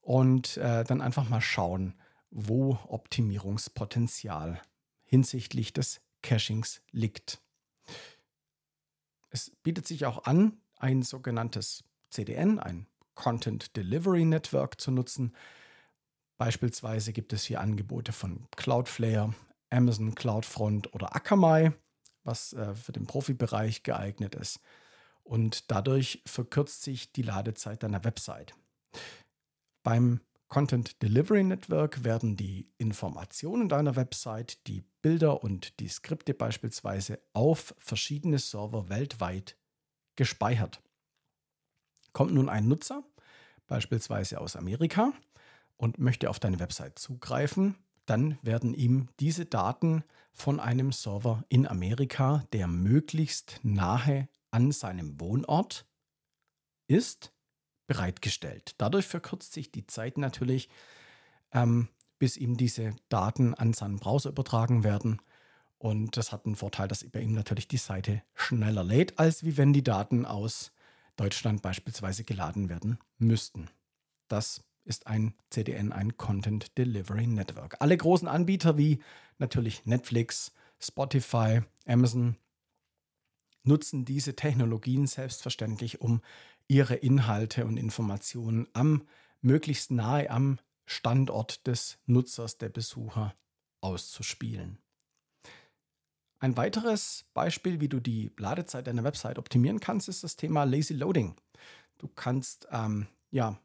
und 0.00 0.56
äh, 0.56 0.82
dann 0.82 1.00
einfach 1.00 1.28
mal 1.28 1.40
schauen, 1.40 1.94
wo 2.32 2.76
Optimierungspotenzial 2.88 4.60
hinsichtlich 5.04 5.72
des 5.72 6.00
Cachings 6.22 6.82
liegt. 6.90 7.40
Es 9.30 9.50
bietet 9.62 9.86
sich 9.86 10.06
auch 10.06 10.24
an, 10.24 10.60
ein 10.78 11.02
sogenanntes 11.02 11.84
CDN, 12.10 12.58
ein 12.58 12.86
Content 13.14 13.76
Delivery 13.76 14.24
Network, 14.24 14.80
zu 14.80 14.90
nutzen. 14.90 15.34
Beispielsweise 16.38 17.12
gibt 17.12 17.32
es 17.32 17.44
hier 17.44 17.60
Angebote 17.60 18.12
von 18.12 18.46
Cloudflare, 18.56 19.34
Amazon 19.70 20.14
CloudFront 20.14 20.94
oder 20.94 21.14
Akamai, 21.14 21.72
was 22.24 22.52
äh, 22.54 22.74
für 22.74 22.92
den 22.92 23.06
Profibereich 23.06 23.82
geeignet 23.82 24.34
ist. 24.34 24.60
Und 25.22 25.70
dadurch 25.70 26.22
verkürzt 26.26 26.82
sich 26.82 27.12
die 27.12 27.22
Ladezeit 27.22 27.82
deiner 27.82 28.02
Website. 28.04 28.54
Beim 29.82 30.20
Content 30.50 31.00
Delivery 31.00 31.44
Network 31.44 32.02
werden 32.02 32.36
die 32.36 32.68
Informationen 32.76 33.68
deiner 33.68 33.94
Website, 33.94 34.66
die 34.66 34.82
Bilder 35.00 35.44
und 35.44 35.78
die 35.78 35.86
Skripte 35.86 36.34
beispielsweise 36.34 37.20
auf 37.32 37.72
verschiedene 37.78 38.40
Server 38.40 38.88
weltweit 38.88 39.56
gespeichert. 40.16 40.82
Kommt 42.12 42.34
nun 42.34 42.48
ein 42.48 42.66
Nutzer, 42.66 43.04
beispielsweise 43.68 44.40
aus 44.40 44.56
Amerika, 44.56 45.12
und 45.76 46.00
möchte 46.00 46.28
auf 46.28 46.40
deine 46.40 46.58
Website 46.58 46.98
zugreifen, 46.98 47.76
dann 48.06 48.36
werden 48.42 48.74
ihm 48.74 49.08
diese 49.20 49.46
Daten 49.46 50.02
von 50.32 50.58
einem 50.58 50.90
Server 50.90 51.44
in 51.48 51.64
Amerika, 51.64 52.42
der 52.52 52.66
möglichst 52.66 53.60
nahe 53.62 54.28
an 54.50 54.72
seinem 54.72 55.20
Wohnort 55.20 55.86
ist, 56.88 57.32
bereitgestellt. 57.90 58.76
Dadurch 58.78 59.08
verkürzt 59.08 59.52
sich 59.52 59.72
die 59.72 59.84
Zeit 59.84 60.16
natürlich, 60.16 60.68
ähm, 61.50 61.88
bis 62.20 62.36
ihm 62.36 62.56
diese 62.56 62.94
Daten 63.08 63.52
an 63.52 63.72
seinen 63.72 63.96
Browser 63.96 64.30
übertragen 64.30 64.84
werden. 64.84 65.20
Und 65.76 66.16
das 66.16 66.30
hat 66.30 66.46
einen 66.46 66.54
Vorteil, 66.54 66.86
dass 66.86 67.02
bei 67.10 67.20
ihm 67.20 67.32
natürlich 67.32 67.66
die 67.66 67.78
Seite 67.78 68.22
schneller 68.36 68.84
lädt, 68.84 69.18
als 69.18 69.42
wie 69.42 69.56
wenn 69.56 69.72
die 69.72 69.82
Daten 69.82 70.24
aus 70.24 70.70
Deutschland 71.16 71.62
beispielsweise 71.62 72.22
geladen 72.22 72.68
werden 72.68 73.00
müssten. 73.18 73.68
Das 74.28 74.62
ist 74.84 75.08
ein 75.08 75.34
CDN, 75.50 75.90
ein 75.90 76.16
Content 76.16 76.78
Delivery 76.78 77.26
Network. 77.26 77.74
Alle 77.80 77.96
großen 77.96 78.28
Anbieter 78.28 78.78
wie 78.78 79.02
natürlich 79.38 79.84
Netflix, 79.84 80.52
Spotify, 80.78 81.62
Amazon 81.86 82.36
nutzen 83.64 84.04
diese 84.04 84.36
Technologien 84.36 85.08
selbstverständlich, 85.08 86.00
um 86.00 86.20
ihre 86.70 86.94
Inhalte 86.94 87.66
und 87.66 87.76
Informationen 87.76 88.68
am 88.74 89.02
möglichst 89.40 89.90
nahe 89.90 90.30
am 90.30 90.60
Standort 90.86 91.66
des 91.66 91.98
Nutzers, 92.06 92.58
der 92.58 92.68
Besucher 92.68 93.34
auszuspielen. 93.80 94.78
Ein 96.38 96.56
weiteres 96.56 97.24
Beispiel, 97.34 97.80
wie 97.80 97.88
du 97.88 97.98
die 97.98 98.30
Ladezeit 98.38 98.86
deiner 98.86 99.02
Website 99.02 99.38
optimieren 99.38 99.80
kannst, 99.80 100.08
ist 100.08 100.22
das 100.22 100.36
Thema 100.36 100.62
Lazy 100.62 100.94
Loading. 100.94 101.34
Du 101.98 102.06
kannst 102.06 102.68
ähm, 102.70 103.08
ja 103.32 103.58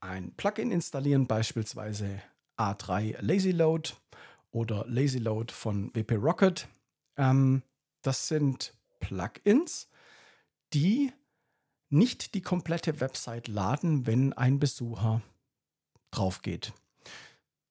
ein 0.00 0.34
Plugin 0.36 0.70
installieren, 0.70 1.26
beispielsweise 1.26 2.22
A3 2.58 3.16
Lazy 3.22 3.52
Load 3.52 3.94
oder 4.50 4.84
Lazy 4.86 5.18
Load 5.18 5.54
von 5.54 5.90
WP 5.94 6.16
Rocket. 6.16 6.68
Ähm, 7.16 7.62
das 8.02 8.28
sind 8.28 8.74
Plugins, 9.00 9.88
die 10.74 11.12
nicht 11.90 12.34
die 12.34 12.42
komplette 12.42 13.00
Website 13.00 13.48
laden, 13.48 14.06
wenn 14.06 14.32
ein 14.32 14.58
Besucher 14.58 15.22
drauf 16.10 16.42
geht, 16.42 16.72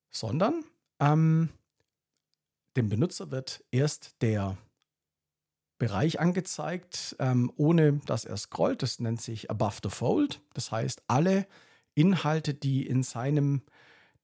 sondern 0.10 0.64
ähm, 1.00 1.50
dem 2.76 2.90
Benutzer 2.90 3.32
wird 3.32 3.64
erst 3.72 4.22
der 4.22 4.58
Bereich 5.78 6.20
angezeigt, 6.20 7.16
ähm, 7.20 7.51
ohne 7.55 7.94
dass 8.05 8.25
er 8.25 8.38
scrollt. 8.38 8.84
Das 8.84 9.00
nennt 9.00 9.22
sich 9.22 9.50
Above 9.50 9.77
the 9.84 9.90
Fold. 9.90 10.42
Das 10.53 10.72
heißt, 10.72 11.03
alle 11.08 11.48
Inhalte, 11.96 12.53
die 12.53 12.86
in 12.86 13.01
seinem 13.01 13.62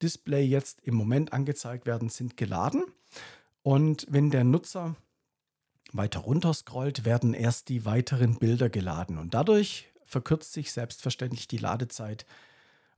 Display 0.02 0.46
jetzt 0.46 0.82
im 0.82 0.96
Moment 0.96 1.32
angezeigt 1.32 1.86
werden, 1.86 2.10
sind 2.10 2.36
geladen. 2.36 2.84
Und 3.64 4.06
wenn 4.10 4.32
der 4.32 4.44
Nutzer 4.44 4.96
weiter 5.94 6.20
runter 6.20 6.54
scrollt, 6.54 7.06
werden 7.06 7.34
erst 7.34 7.70
die 7.70 7.86
weiteren 7.86 8.38
Bilder 8.38 8.70
geladen. 8.70 9.18
Und 9.18 9.34
dadurch 9.34 9.88
verkürzt 10.04 10.54
sich 10.54 10.72
selbstverständlich 10.72 11.48
die 11.48 11.58
Ladezeit 11.58 12.26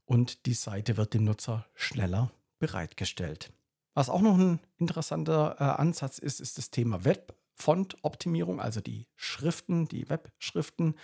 und 0.06 0.46
die 0.46 0.54
Seite 0.54 0.98
wird 0.98 1.14
dem 1.14 1.26
Nutzer 1.26 1.66
schneller 1.76 2.32
bereitgestellt. 2.60 3.52
Was 3.94 4.10
auch 4.10 4.22
noch 4.22 4.38
ein 4.38 4.60
interessanter 4.78 5.56
äh, 5.60 5.64
Ansatz 5.64 6.20
ist, 6.20 6.40
ist 6.40 6.58
das 6.58 6.70
Thema 6.70 7.04
Webfont-Optimierung, 7.04 8.62
also 8.62 8.80
die 8.80 9.08
Schriften, 9.16 9.88
die 9.88 10.10
Webschriften, 10.10 10.96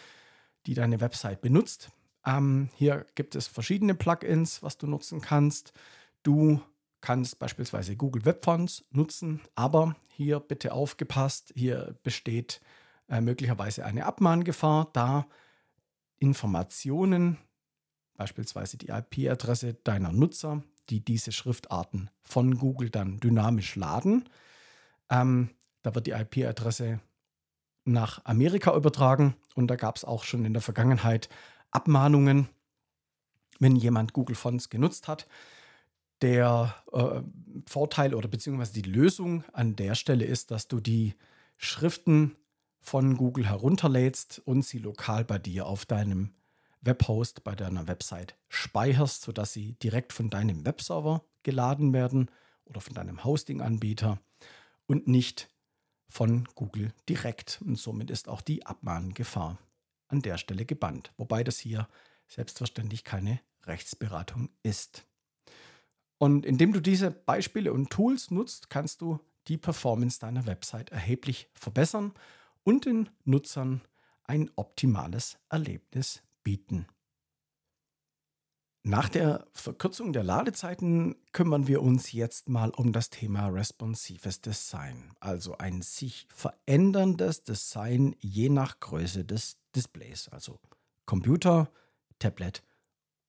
die 0.65 0.75
deine 0.75 1.01
Website 1.01 1.41
benutzt. 1.41 1.89
Ähm, 2.25 2.69
hier 2.75 3.05
gibt 3.15 3.35
es 3.35 3.47
verschiedene 3.47 3.95
Plugins, 3.95 4.61
was 4.61 4.77
du 4.77 4.87
nutzen 4.87 5.21
kannst. 5.21 5.73
Du 6.21 6.61
kannst 7.03 7.37
beispielsweise 7.37 7.97
Google 7.97 8.23
Web 8.23 8.45
Fonts 8.45 8.85
nutzen, 8.89 9.41
aber 9.55 9.97
hier 10.07 10.39
bitte 10.39 10.71
aufgepasst, 10.71 11.51
hier 11.53 11.99
besteht 12.01 12.61
äh, 13.09 13.19
möglicherweise 13.19 13.83
eine 13.83 14.05
Abmahngefahr, 14.05 14.89
da 14.93 15.27
Informationen, 16.17 17.37
beispielsweise 18.15 18.77
die 18.77 18.87
IP-Adresse 18.87 19.73
deiner 19.73 20.13
Nutzer, 20.13 20.63
die 20.89 21.03
diese 21.03 21.33
Schriftarten 21.33 22.09
von 22.21 22.57
Google 22.57 22.89
dann 22.89 23.19
dynamisch 23.19 23.75
laden. 23.75 24.29
Ähm, 25.09 25.49
da 25.81 25.93
wird 25.95 26.07
die 26.07 26.11
IP-Adresse 26.11 27.01
nach 27.83 28.23
Amerika 28.23 28.73
übertragen 28.77 29.35
und 29.55 29.67
da 29.67 29.75
gab 29.75 29.97
es 29.97 30.05
auch 30.05 30.23
schon 30.23 30.45
in 30.45 30.53
der 30.53 30.61
Vergangenheit 30.61 31.27
Abmahnungen, 31.69 32.47
wenn 33.59 33.75
jemand 33.75 34.13
Google 34.13 34.37
Fonts 34.37 34.69
genutzt 34.69 35.09
hat. 35.09 35.27
Der 36.23 36.73
äh, 36.93 37.21
Vorteil 37.67 38.13
oder 38.15 38.29
beziehungsweise 38.29 38.71
die 38.73 38.89
Lösung 38.89 39.43
an 39.51 39.75
der 39.75 39.93
Stelle 39.93 40.23
ist, 40.23 40.51
dass 40.51 40.69
du 40.69 40.79
die 40.79 41.15
Schriften 41.57 42.37
von 42.79 43.17
Google 43.17 43.45
herunterlädst 43.45 44.41
und 44.45 44.63
sie 44.63 44.77
lokal 44.77 45.25
bei 45.25 45.37
dir 45.37 45.65
auf 45.65 45.85
deinem 45.85 46.33
Webhost, 46.79 47.43
bei 47.43 47.55
deiner 47.55 47.87
Website 47.87 48.37
speicherst, 48.47 49.21
sodass 49.21 49.51
sie 49.51 49.73
direkt 49.83 50.13
von 50.13 50.29
deinem 50.29 50.65
Webserver 50.65 51.25
geladen 51.43 51.91
werden 51.91 52.31
oder 52.63 52.79
von 52.79 52.93
deinem 52.93 53.25
Hosting-Anbieter 53.25 54.17
und 54.85 55.09
nicht 55.09 55.49
von 56.07 56.47
Google 56.55 56.93
direkt. 57.09 57.61
Und 57.65 57.77
somit 57.77 58.09
ist 58.09 58.29
auch 58.29 58.39
die 58.39 58.65
Abmahngefahr 58.65 59.57
an 60.07 60.21
der 60.21 60.37
Stelle 60.37 60.63
gebannt, 60.63 61.11
wobei 61.17 61.43
das 61.43 61.59
hier 61.59 61.89
selbstverständlich 62.27 63.03
keine 63.03 63.41
Rechtsberatung 63.65 64.49
ist. 64.63 65.05
Und 66.23 66.45
indem 66.45 66.71
du 66.71 66.79
diese 66.79 67.11
Beispiele 67.11 67.73
und 67.73 67.89
Tools 67.89 68.31
nutzt, 68.31 68.69
kannst 68.69 69.01
du 69.01 69.19
die 69.49 69.57
Performance 69.57 70.21
deiner 70.21 70.45
Website 70.45 70.89
erheblich 70.89 71.49
verbessern 71.53 72.13
und 72.63 72.85
den 72.85 73.09
Nutzern 73.25 73.81
ein 74.23 74.49
optimales 74.55 75.37
Erlebnis 75.49 76.23
bieten. 76.41 76.87
Nach 78.83 79.09
der 79.09 79.45
Verkürzung 79.51 80.13
der 80.13 80.23
Ladezeiten 80.23 81.17
kümmern 81.33 81.67
wir 81.67 81.81
uns 81.81 82.13
jetzt 82.13 82.47
mal 82.47 82.69
um 82.69 82.93
das 82.93 83.09
Thema 83.09 83.47
responsives 83.47 84.39
Design, 84.39 85.11
also 85.19 85.57
ein 85.57 85.81
sich 85.81 86.29
veränderndes 86.33 87.43
Design 87.43 88.15
je 88.21 88.47
nach 88.47 88.79
Größe 88.79 89.25
des 89.25 89.57
Displays, 89.75 90.29
also 90.29 90.61
Computer, 91.05 91.69
Tablet 92.17 92.63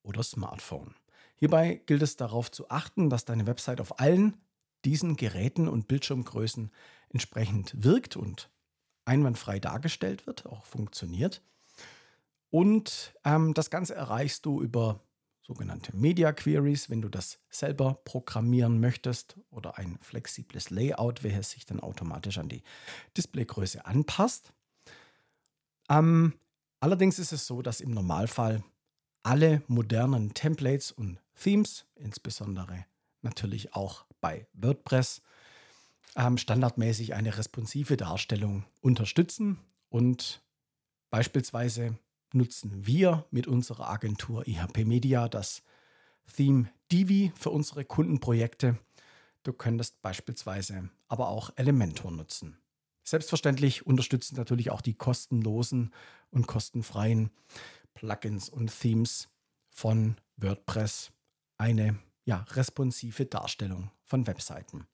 oder 0.01 0.23
Smartphone. 0.23 0.95
Hierbei 1.35 1.81
gilt 1.85 2.01
es 2.01 2.15
darauf 2.15 2.51
zu 2.51 2.69
achten, 2.69 3.09
dass 3.09 3.25
deine 3.25 3.47
Website 3.47 3.81
auf 3.81 3.99
allen 3.99 4.37
diesen 4.85 5.15
Geräten 5.15 5.67
und 5.67 5.87
Bildschirmgrößen 5.87 6.71
entsprechend 7.09 7.83
wirkt 7.83 8.15
und 8.15 8.49
einwandfrei 9.05 9.59
dargestellt 9.59 10.27
wird, 10.27 10.45
auch 10.45 10.65
funktioniert. 10.65 11.41
Und 12.49 13.13
ähm, 13.25 13.53
das 13.53 13.69
Ganze 13.69 13.95
erreichst 13.95 14.45
du 14.45 14.61
über 14.61 15.01
sogenannte 15.41 15.95
Media 15.95 16.31
Queries, 16.31 16.89
wenn 16.89 17.01
du 17.01 17.09
das 17.09 17.39
selber 17.49 17.95
programmieren 18.03 18.79
möchtest 18.79 19.37
oder 19.51 19.77
ein 19.77 19.99
flexibles 20.01 20.71
Layout, 20.71 21.23
welches 21.23 21.51
sich 21.51 21.65
dann 21.65 21.79
automatisch 21.79 22.37
an 22.37 22.49
die 22.49 22.63
Displaygröße 23.15 23.85
anpasst. 23.85 24.53
Ähm, 25.89 26.33
allerdings 26.79 27.19
ist 27.19 27.31
es 27.31 27.45
so, 27.45 27.61
dass 27.61 27.79
im 27.79 27.91
Normalfall 27.91 28.63
alle 29.25 29.63
modernen 29.67 30.33
Templates 30.33 30.91
und 30.91 31.19
Themes, 31.41 31.85
insbesondere 31.95 32.85
natürlich 33.21 33.73
auch 33.73 34.05
bei 34.21 34.45
WordPress, 34.53 35.21
ähm, 36.15 36.37
standardmäßig 36.37 37.15
eine 37.15 37.35
responsive 37.37 37.97
Darstellung 37.97 38.65
unterstützen 38.81 39.59
und 39.89 40.41
beispielsweise 41.09 41.97
nutzen 42.33 42.85
wir 42.85 43.25
mit 43.31 43.47
unserer 43.47 43.89
Agentur 43.89 44.47
IHP 44.47 44.85
Media 44.85 45.27
das 45.27 45.63
Theme 46.35 46.69
Divi 46.91 47.31
für 47.35 47.49
unsere 47.49 47.83
Kundenprojekte. 47.83 48.77
Du 49.43 49.53
könntest 49.53 50.01
beispielsweise 50.01 50.89
aber 51.07 51.29
auch 51.29 51.51
Elementor 51.55 52.11
nutzen. 52.11 52.57
Selbstverständlich 53.03 53.85
unterstützen 53.85 54.35
natürlich 54.35 54.71
auch 54.71 54.81
die 54.81 54.95
kostenlosen 54.95 55.93
und 56.31 56.47
kostenfreien 56.47 57.31
Plugins 57.95 58.49
und 58.49 58.67
Themes 58.79 59.29
von 59.69 60.17
WordPress 60.37 61.11
eine 61.57 61.97
ja, 62.25 62.45
responsive 62.51 63.25
Darstellung 63.25 63.91
von 64.03 64.27
Webseiten. 64.27 64.87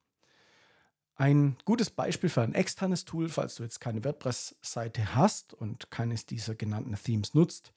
Ein 1.15 1.57
gutes 1.65 1.89
Beispiel 1.89 2.29
für 2.29 2.41
ein 2.41 2.55
externes 2.55 3.05
Tool, 3.05 3.29
falls 3.29 3.55
du 3.55 3.63
jetzt 3.63 3.79
keine 3.79 4.03
WordPress-Seite 4.03 5.13
hast 5.15 5.53
und 5.53 5.91
keines 5.91 6.25
dieser 6.25 6.55
genannten 6.55 6.95
Themes 6.95 7.33
nutzt, 7.33 7.73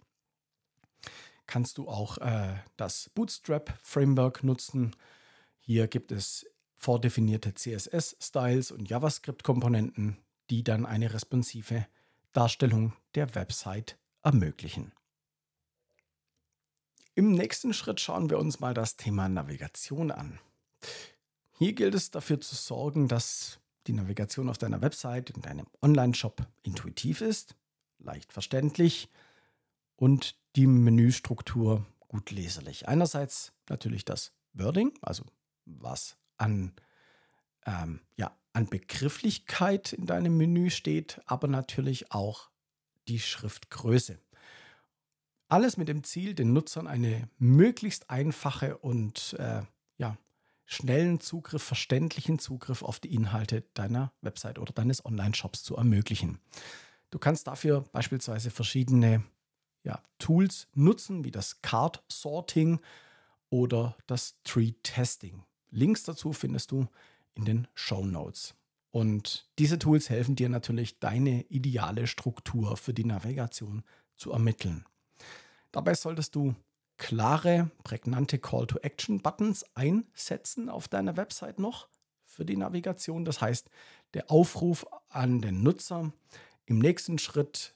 kannst 1.47 1.79
du 1.79 1.89
auch 1.89 2.19
äh, 2.19 2.55
das 2.77 3.11
Bootstrap-Framework 3.15 4.45
nutzen. 4.45 4.97
Hier 5.59 5.89
gibt 5.89 6.11
es 6.13 6.47
vordefinierte 6.77 7.55
CSS-Styles 7.55 8.71
und 8.71 8.89
JavaScript-Komponenten, 8.89 10.19
die 10.51 10.65
dann 10.65 10.87
eine 10.87 11.13
responsive 11.13 11.87
Darstellung 12.33 12.95
der 13.15 13.35
Website 13.35 13.99
ermöglichen. 14.23 14.93
Im 17.17 17.31
nächsten 17.31 17.73
Schritt 17.73 18.01
schauen 18.01 18.29
wir 18.29 18.41
uns 18.41 18.59
mal 18.59 18.75
das 18.75 18.97
Thema 18.97 19.29
Navigation 19.29 20.11
an. 20.11 20.41
Hier 21.57 21.73
gilt 21.73 21.95
es 21.95 22.11
dafür 22.11 22.41
zu 22.41 22.57
sorgen, 22.57 23.07
dass 23.07 23.61
die 23.87 23.93
Navigation 23.93 24.49
auf 24.49 24.59
deiner 24.59 24.83
Website, 24.83 25.31
in 25.31 25.41
deinem 25.41 25.67
Online-Shop 25.81 26.45
intuitiv 26.65 27.21
ist, 27.21 27.55
leicht 28.01 28.33
verständlich 28.33 29.09
und 29.95 30.35
die 30.57 30.67
Menüstruktur 30.67 31.87
gut 32.09 32.33
leserlich. 32.33 32.89
Einerseits 32.89 33.53
natürlich 33.69 34.05
das 34.05 34.33
Wording, 34.53 34.93
also 35.01 35.25
was 35.67 36.17
an, 36.37 36.73
ähm, 37.65 38.01
ja, 38.17 38.37
an 38.53 38.69
Begrifflichkeit 38.69 39.93
in 39.93 40.07
deinem 40.07 40.37
Menü 40.37 40.71
steht, 40.71 41.21
aber 41.27 41.47
natürlich 41.47 42.11
auch 42.11 42.51
die 43.07 43.21
Schriftgröße. 43.21 44.19
Alles 45.49 45.77
mit 45.77 45.89
dem 45.89 46.05
Ziel, 46.05 46.35
den 46.35 46.53
Nutzern 46.53 46.87
eine 46.87 47.29
möglichst 47.39 48.11
einfache 48.11 48.79
und 48.79 49.37
äh, 49.39 49.63
ja, 49.99 50.17
schnellen 50.67 51.21
Zugriff, 51.21 51.63
verständlichen 51.63 52.39
Zugriff 52.39 52.83
auf 52.83 52.99
die 52.99 53.15
Inhalte 53.15 53.65
deiner 53.75 54.13
Website 54.23 54.59
oder 54.59 54.73
deines 54.73 55.05
Online-Shops 55.05 55.63
zu 55.63 55.77
ermöglichen. 55.77 56.41
Du 57.11 57.19
kannst 57.19 57.47
dafür 57.47 57.83
beispielsweise 57.93 58.51
verschiedene 58.51 59.23
ja, 59.85 60.03
Tools 60.19 60.67
nutzen, 60.75 61.25
wie 61.25 61.31
das 61.31 61.61
Card 61.63 62.03
Sorting 62.09 62.81
oder 63.51 63.97
das 64.07 64.41
Tree 64.43 64.73
Testing. 64.83 65.45
Links 65.71 66.05
dazu 66.05 66.33
findest 66.33 66.71
du 66.71 66.89
in 67.35 67.45
den 67.45 67.69
Show 67.75 68.05
Notes. 68.05 68.55
Und 68.91 69.49
diese 69.59 69.79
Tools 69.79 70.09
helfen 70.09 70.37
dir 70.37 70.49
natürlich, 70.49 71.01
deine 71.01 71.43
ideale 71.49 72.07
Struktur 72.07 72.77
für 72.77 72.95
die 72.95 73.05
Navigation 73.05 73.83
zu 74.17 74.33
ermitteln. 74.33 74.85
Dabei 75.75 75.95
solltest 75.95 76.37
du 76.37 76.55
klare, 76.99 77.69
prägnante 77.83 78.39
Call-to-Action-Buttons 78.39 79.65
einsetzen 79.75 80.69
auf 80.69 80.87
deiner 80.87 81.17
Website 81.17 81.59
noch 81.59 81.89
für 82.25 82.45
die 82.45 82.57
Navigation. 82.57 83.25
Das 83.25 83.41
heißt, 83.41 83.69
der 84.15 84.31
Aufruf 84.31 84.87
an 85.09 85.41
den 85.41 85.65
Nutzer 85.65 86.13
im 86.65 86.79
nächsten 86.79 87.19
Schritt, 87.19 87.75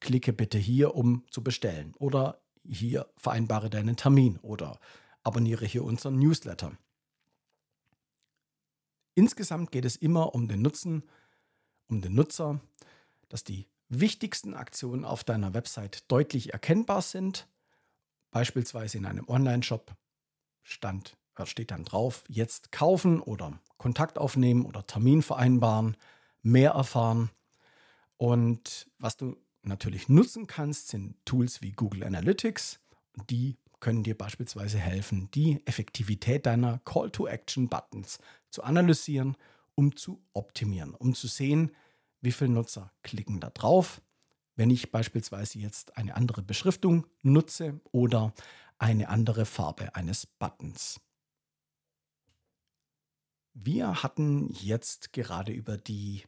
klicke 0.00 0.32
bitte 0.32 0.56
hier, 0.56 0.94
um 0.94 1.26
zu 1.28 1.44
bestellen 1.44 1.92
oder 1.98 2.40
hier 2.66 3.12
vereinbare 3.18 3.68
deinen 3.68 3.96
Termin 3.96 4.38
oder 4.38 4.80
abonniere 5.22 5.66
hier 5.66 5.84
unseren 5.84 6.18
Newsletter. 6.18 6.72
Insgesamt 9.14 9.70
geht 9.70 9.84
es 9.84 9.96
immer 9.96 10.34
um 10.34 10.48
den 10.48 10.62
Nutzen, 10.62 11.02
um 11.88 12.00
den 12.00 12.14
Nutzer, 12.14 12.58
dass 13.28 13.44
die 13.44 13.66
wichtigsten 13.88 14.54
Aktionen 14.54 15.04
auf 15.04 15.24
deiner 15.24 15.54
Website 15.54 16.10
deutlich 16.10 16.52
erkennbar 16.52 17.02
sind. 17.02 17.48
Beispielsweise 18.30 18.98
in 18.98 19.06
einem 19.06 19.28
Online-Shop 19.28 19.94
stand, 20.62 21.16
äh, 21.36 21.46
steht 21.46 21.70
dann 21.70 21.84
drauf, 21.84 22.24
jetzt 22.28 22.72
kaufen 22.72 23.20
oder 23.20 23.60
Kontakt 23.76 24.18
aufnehmen 24.18 24.64
oder 24.64 24.86
Termin 24.86 25.22
vereinbaren, 25.22 25.96
mehr 26.42 26.72
erfahren. 26.72 27.30
Und 28.16 28.90
was 28.98 29.16
du 29.16 29.36
natürlich 29.62 30.08
nutzen 30.08 30.46
kannst, 30.46 30.88
sind 30.88 31.16
Tools 31.24 31.62
wie 31.62 31.72
Google 31.72 32.04
Analytics. 32.04 32.80
Die 33.30 33.56
können 33.80 34.02
dir 34.02 34.16
beispielsweise 34.16 34.78
helfen, 34.78 35.30
die 35.34 35.60
Effektivität 35.66 36.46
deiner 36.46 36.78
Call-to-Action-Buttons 36.84 38.18
zu 38.50 38.62
analysieren, 38.62 39.36
um 39.74 39.94
zu 39.96 40.22
optimieren, 40.32 40.94
um 40.94 41.14
zu 41.14 41.26
sehen, 41.26 41.70
wie 42.24 42.32
viele 42.32 42.50
Nutzer 42.50 42.92
klicken 43.02 43.40
da 43.40 43.50
drauf, 43.50 44.00
wenn 44.56 44.70
ich 44.70 44.90
beispielsweise 44.90 45.58
jetzt 45.58 45.96
eine 45.96 46.16
andere 46.16 46.42
Beschriftung 46.42 47.06
nutze 47.22 47.80
oder 47.92 48.32
eine 48.78 49.08
andere 49.08 49.46
Farbe 49.46 49.94
eines 49.94 50.26
Buttons. 50.26 51.00
Wir 53.52 54.02
hatten 54.02 54.52
jetzt 54.52 55.12
gerade 55.12 55.52
über 55.52 55.76
die 55.76 56.24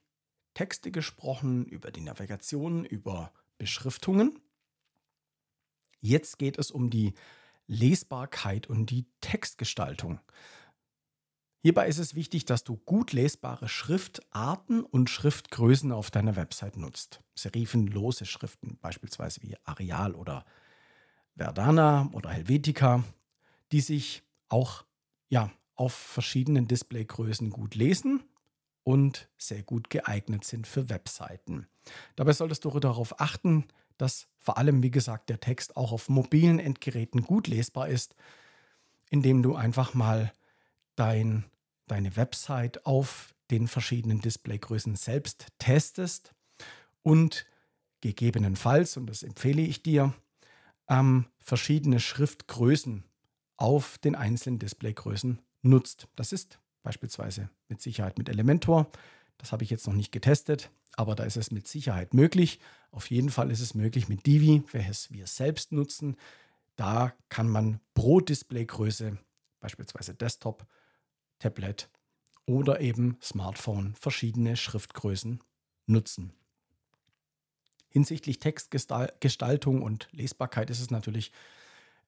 Texte 0.54 0.90
gesprochen, 0.90 1.66
über 1.66 1.90
die 1.90 2.00
Navigation, 2.00 2.84
über 2.84 3.32
Beschriftungen. 3.58 4.38
Jetzt 6.00 6.38
geht 6.38 6.58
es 6.58 6.70
um 6.70 6.88
die 6.88 7.14
Lesbarkeit 7.66 8.68
und 8.68 8.90
die 8.90 9.06
Textgestaltung. 9.20 10.20
Hierbei 11.66 11.88
ist 11.88 11.98
es 11.98 12.14
wichtig, 12.14 12.44
dass 12.44 12.62
du 12.62 12.76
gut 12.76 13.12
lesbare 13.12 13.68
Schriftarten 13.68 14.84
und 14.84 15.10
Schriftgrößen 15.10 15.90
auf 15.90 16.12
deiner 16.12 16.36
Website 16.36 16.76
nutzt. 16.76 17.24
Serifenlose 17.34 18.24
Schriften, 18.24 18.78
beispielsweise 18.80 19.42
wie 19.42 19.56
Arial 19.64 20.14
oder 20.14 20.44
Verdana 21.34 22.08
oder 22.12 22.30
Helvetica, 22.30 23.02
die 23.72 23.80
sich 23.80 24.22
auch 24.48 24.84
ja, 25.28 25.50
auf 25.74 25.92
verschiedenen 25.92 26.68
Displaygrößen 26.68 27.50
gut 27.50 27.74
lesen 27.74 28.22
und 28.84 29.28
sehr 29.36 29.64
gut 29.64 29.90
geeignet 29.90 30.44
sind 30.44 30.68
für 30.68 30.88
Webseiten. 30.88 31.66
Dabei 32.14 32.32
solltest 32.32 32.64
du 32.64 32.78
darauf 32.78 33.20
achten, 33.20 33.64
dass 33.98 34.28
vor 34.38 34.56
allem, 34.56 34.84
wie 34.84 34.92
gesagt, 34.92 35.30
der 35.30 35.40
Text 35.40 35.76
auch 35.76 35.90
auf 35.90 36.08
mobilen 36.08 36.60
Endgeräten 36.60 37.22
gut 37.22 37.48
lesbar 37.48 37.88
ist, 37.88 38.14
indem 39.10 39.42
du 39.42 39.56
einfach 39.56 39.94
mal 39.94 40.32
dein, 40.94 41.44
deine 41.86 42.16
Website 42.16 42.84
auf 42.86 43.34
den 43.50 43.68
verschiedenen 43.68 44.20
Displaygrößen 44.20 44.96
selbst 44.96 45.46
testest 45.58 46.34
und 47.02 47.46
gegebenenfalls, 48.00 48.96
und 48.96 49.06
das 49.06 49.22
empfehle 49.22 49.62
ich 49.62 49.82
dir, 49.82 50.14
ähm, 50.88 51.26
verschiedene 51.38 52.00
Schriftgrößen 52.00 53.04
auf 53.56 53.98
den 53.98 54.14
einzelnen 54.14 54.58
Displaygrößen 54.58 55.40
nutzt. 55.62 56.08
Das 56.16 56.32
ist 56.32 56.58
beispielsweise 56.82 57.50
mit 57.68 57.80
Sicherheit 57.80 58.18
mit 58.18 58.28
Elementor. 58.28 58.90
Das 59.38 59.52
habe 59.52 59.64
ich 59.64 59.70
jetzt 59.70 59.86
noch 59.86 59.94
nicht 59.94 60.12
getestet, 60.12 60.70
aber 60.96 61.14
da 61.14 61.24
ist 61.24 61.36
es 61.36 61.50
mit 61.50 61.66
Sicherheit 61.66 62.14
möglich. 62.14 62.60
Auf 62.90 63.10
jeden 63.10 63.30
Fall 63.30 63.50
ist 63.50 63.60
es 63.60 63.74
möglich 63.74 64.08
mit 64.08 64.26
Divi, 64.26 64.62
welches 64.72 65.10
wir 65.10 65.26
selbst 65.26 65.72
nutzen. 65.72 66.16
Da 66.76 67.12
kann 67.28 67.48
man 67.48 67.80
pro 67.94 68.20
Displaygröße, 68.20 69.18
beispielsweise 69.60 70.14
Desktop, 70.14 70.66
Tablet 71.38 71.88
oder 72.46 72.80
eben 72.80 73.18
Smartphone, 73.22 73.94
verschiedene 73.94 74.56
Schriftgrößen 74.56 75.42
nutzen. 75.86 76.32
Hinsichtlich 77.88 78.38
Textgestaltung 78.38 79.82
und 79.82 80.08
Lesbarkeit 80.12 80.70
ist 80.70 80.80
es 80.80 80.90
natürlich 80.90 81.32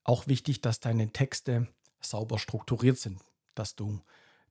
auch 0.04 0.26
wichtig, 0.26 0.60
dass 0.60 0.80
deine 0.80 1.12
Texte 1.12 1.66
sauber 2.00 2.38
strukturiert 2.38 2.98
sind, 2.98 3.20
dass 3.54 3.74
du 3.74 4.00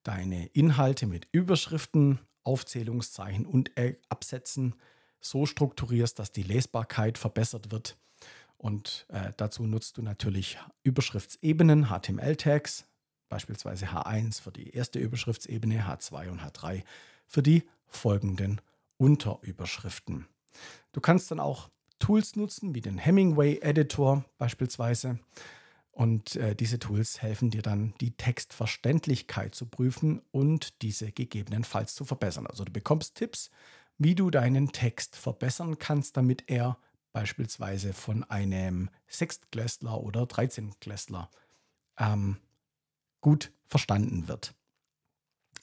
deine 0.03 0.47
Inhalte 0.47 1.05
mit 1.05 1.27
Überschriften, 1.31 2.19
Aufzählungszeichen 2.43 3.45
und 3.45 3.71
Absätzen 4.09 4.75
so 5.19 5.45
strukturierst, 5.45 6.17
dass 6.17 6.31
die 6.31 6.43
Lesbarkeit 6.43 7.17
verbessert 7.17 7.71
wird. 7.71 7.97
Und 8.57 9.05
äh, 9.09 9.33
dazu 9.37 9.63
nutzt 9.63 9.97
du 9.97 10.01
natürlich 10.01 10.57
Überschriftsebenen, 10.83 11.89
HTML-Tags, 11.89 12.85
beispielsweise 13.29 13.87
H1 13.87 14.41
für 14.41 14.51
die 14.51 14.71
erste 14.71 14.99
Überschriftsebene, 14.99 15.87
H2 15.87 16.29
und 16.29 16.41
H3 16.41 16.83
für 17.25 17.43
die 17.43 17.63
folgenden 17.87 18.61
Unterüberschriften. 18.97 20.27
Du 20.91 21.01
kannst 21.01 21.31
dann 21.31 21.39
auch 21.39 21.69
Tools 21.99 22.35
nutzen, 22.35 22.75
wie 22.75 22.81
den 22.81 22.97
Hemingway 22.97 23.59
Editor 23.61 24.25
beispielsweise. 24.37 25.19
Und 25.91 26.35
äh, 26.35 26.55
diese 26.55 26.77
Tools 26.77 27.21
helfen 27.23 27.49
dir 27.49 27.63
dann, 27.63 27.95
die 28.01 28.11
Textverständlichkeit 28.11 29.55
zu 29.55 29.65
prüfen 29.65 30.21
und 30.31 30.81
diese 30.83 31.11
gegebenenfalls 31.11 31.95
zu 31.95 32.05
verbessern. 32.05 32.45
Also 32.45 32.63
du 32.63 32.71
bekommst 32.71 33.15
Tipps, 33.15 33.49
wie 33.97 34.13
du 34.13 34.29
deinen 34.29 34.71
Text 34.71 35.15
verbessern 35.15 35.79
kannst, 35.79 36.15
damit 36.15 36.43
er 36.47 36.77
beispielsweise 37.13 37.93
von 37.93 38.23
einem 38.25 38.91
Sechstklässler 39.07 39.99
oder 39.99 40.27
Dreizehntklässler 40.27 41.31
ähm, 41.97 42.37
gut 43.21 43.51
verstanden 43.65 44.27
wird. 44.27 44.53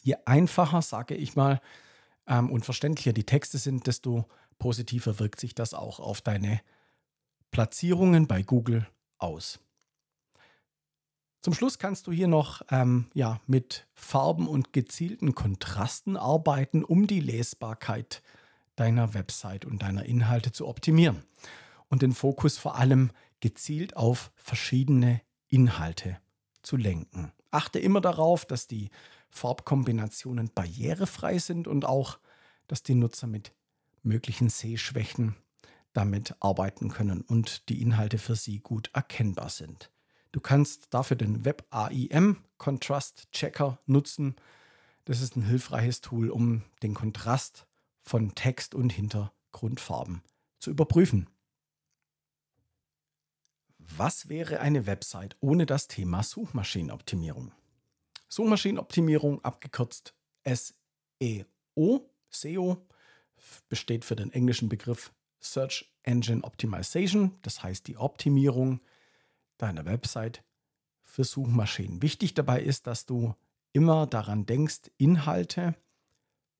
Je 0.03 0.17
einfacher, 0.27 0.83
sage 0.83 1.15
ich 1.15 1.37
mal, 1.37 1.61
ähm, 2.27 2.51
und 2.51 2.65
verständlicher 2.65 3.13
die 3.13 3.25
Texte 3.25 3.59
sind, 3.59 3.87
desto 3.87 4.27
positiver 4.59 5.19
wirkt 5.19 5.41
sich 5.41 5.55
das 5.55 5.75
auch 5.75 6.01
auf 6.01 6.21
deine 6.21 6.61
Platzierungen 7.51 8.27
bei 8.27 8.43
Google 8.43 8.87
aus. 9.19 9.61
Zum 11.41 11.53
Schluss 11.53 11.79
kannst 11.79 12.07
du 12.07 12.13
hier 12.13 12.27
noch 12.27 12.63
ähm, 12.71 13.07
ja, 13.13 13.41
mit 13.47 13.87
Farben 13.93 14.49
und 14.49 14.73
gezielten 14.73 15.35
Kontrasten 15.35 16.17
arbeiten, 16.17 16.83
um 16.83 17.07
die 17.07 17.21
Lesbarkeit 17.21 18.23
deiner 18.77 19.13
Website 19.13 19.67
und 19.67 19.83
deiner 19.83 20.07
Inhalte 20.07 20.53
zu 20.53 20.67
optimieren 20.67 21.23
und 21.89 22.03
den 22.03 22.13
Fokus 22.13 22.57
vor 22.57 22.77
allem 22.77 23.11
gezielt 23.41 23.97
auf 23.97 24.33
verschiedene 24.37 25.21
Inhalte 25.49 26.19
zu 26.63 26.77
lenken. 26.79 27.31
Achte 27.55 27.79
immer 27.79 28.01
darauf, 28.01 28.45
dass 28.45 28.67
die 28.67 28.91
Farbkombinationen 29.31 30.51
barrierefrei 30.55 31.39
sind 31.39 31.69
und 31.69 31.85
auch, 31.85 32.19
dass 32.67 32.83
die 32.83 32.95
Nutzer 32.95 33.27
mit 33.27 33.53
möglichen 34.03 34.49
Sehschwächen 34.49 35.37
damit 35.93 36.35
arbeiten 36.41 36.91
können 36.91 37.23
und 37.23 37.69
die 37.69 37.81
Inhalte 37.81 38.19
für 38.19 38.37
sie 38.37 38.61
gut 38.61 38.91
erkennbar 38.93 39.49
sind. 39.49 39.91
Du 40.33 40.41
kannst 40.41 40.93
dafür 40.93 41.17
den 41.17 41.45
Web 41.45 41.65
AIM 41.71 42.39
Contrast 42.59 43.31
Checker 43.31 43.79
nutzen. 43.87 44.35
Das 45.05 45.21
ist 45.21 45.37
ein 45.37 45.43
hilfreiches 45.43 46.01
Tool, 46.01 46.31
um 46.31 46.63
den 46.83 46.95
Kontrast 46.95 47.67
von 48.03 48.35
Text 48.35 48.75
und 48.75 48.91
Hintergrundfarben 48.91 50.23
zu 50.59 50.71
überprüfen. 50.71 51.29
Was 53.97 54.29
wäre 54.29 54.61
eine 54.61 54.87
Website 54.87 55.37
ohne 55.41 55.67
das 55.67 55.89
Thema 55.89 56.23
Suchmaschinenoptimierung? 56.23 57.53
Suchmaschinenoptimierung, 58.29 59.45
abgekürzt 59.45 60.15
SEO, 60.45 62.11
SEO, 62.31 62.87
besteht 63.69 64.05
für 64.05 64.17
den 64.17 64.33
englischen 64.33 64.69
Begriff 64.69 65.13
Search 65.39 65.93
Engine 66.03 66.43
Optimization, 66.43 67.39
das 67.43 67.63
heißt 67.63 67.87
die 67.87 67.97
Optimierung 67.97 68.81
deiner 69.59 69.85
Website 69.85 70.43
für 71.05 71.25
Suchmaschinen. 71.25 72.03
Wichtig 72.03 72.35
dabei 72.35 72.63
ist, 72.63 72.87
dass 72.87 73.07
du 73.07 73.35
immer 73.73 74.07
daran 74.07 74.47
denkst, 74.47 74.91
Inhalte 74.97 75.77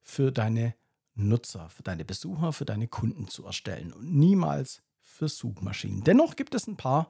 für 0.03 0.31
deine 0.31 0.75
Nutzer, 1.15 1.71
für 1.71 1.83
deine 1.83 2.05
Besucher, 2.05 2.53
für 2.53 2.65
deine 2.65 2.87
Kunden 2.87 3.27
zu 3.29 3.45
erstellen 3.45 3.93
und 3.93 4.15
niemals 4.15 4.83
für 5.15 5.29
Suchmaschinen. 5.29 6.03
Dennoch 6.03 6.35
gibt 6.35 6.55
es 6.55 6.67
ein 6.67 6.77
paar 6.77 7.09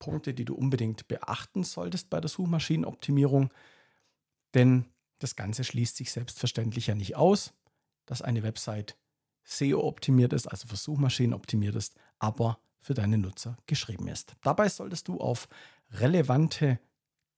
Punkte, 0.00 0.34
die 0.34 0.44
du 0.44 0.54
unbedingt 0.54 1.06
beachten 1.06 1.62
solltest 1.62 2.10
bei 2.10 2.20
der 2.20 2.28
Suchmaschinenoptimierung, 2.28 3.52
denn 4.54 4.86
das 5.20 5.36
Ganze 5.36 5.62
schließt 5.62 5.96
sich 5.96 6.10
selbstverständlich 6.10 6.88
ja 6.88 6.94
nicht 6.96 7.14
aus, 7.16 7.54
dass 8.04 8.20
eine 8.20 8.42
Website 8.42 8.98
SEO 9.44 9.80
optimiert 9.80 10.32
ist, 10.32 10.48
also 10.48 10.66
für 10.66 10.76
Suchmaschinen 10.76 11.34
optimiert 11.34 11.76
ist, 11.76 11.94
aber 12.18 12.58
für 12.80 12.94
deine 12.94 13.16
Nutzer 13.16 13.56
geschrieben 13.66 14.08
ist. 14.08 14.34
Dabei 14.42 14.68
solltest 14.68 15.06
du 15.06 15.18
auf 15.18 15.48
relevante 15.92 16.80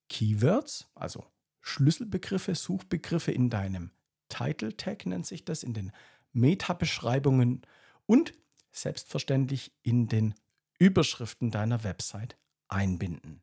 Keywords, 0.09 0.88
also 0.94 1.27
Schlüsselbegriffe, 1.61 2.55
Suchbegriffe 2.55 3.33
in 3.33 3.51
deinem 3.51 3.90
Title 4.31 4.75
Tag 4.77 5.05
nennt 5.05 5.27
sich 5.27 5.44
das, 5.44 5.62
in 5.62 5.75
den 5.75 5.92
Meta-Beschreibungen 6.33 7.62
und 8.07 8.33
selbstverständlich 8.71 9.73
in 9.83 10.09
den 10.09 10.35
Überschriften 10.79 11.51
deiner 11.51 11.85
Website 11.85 12.37
einbinden. 12.69 13.43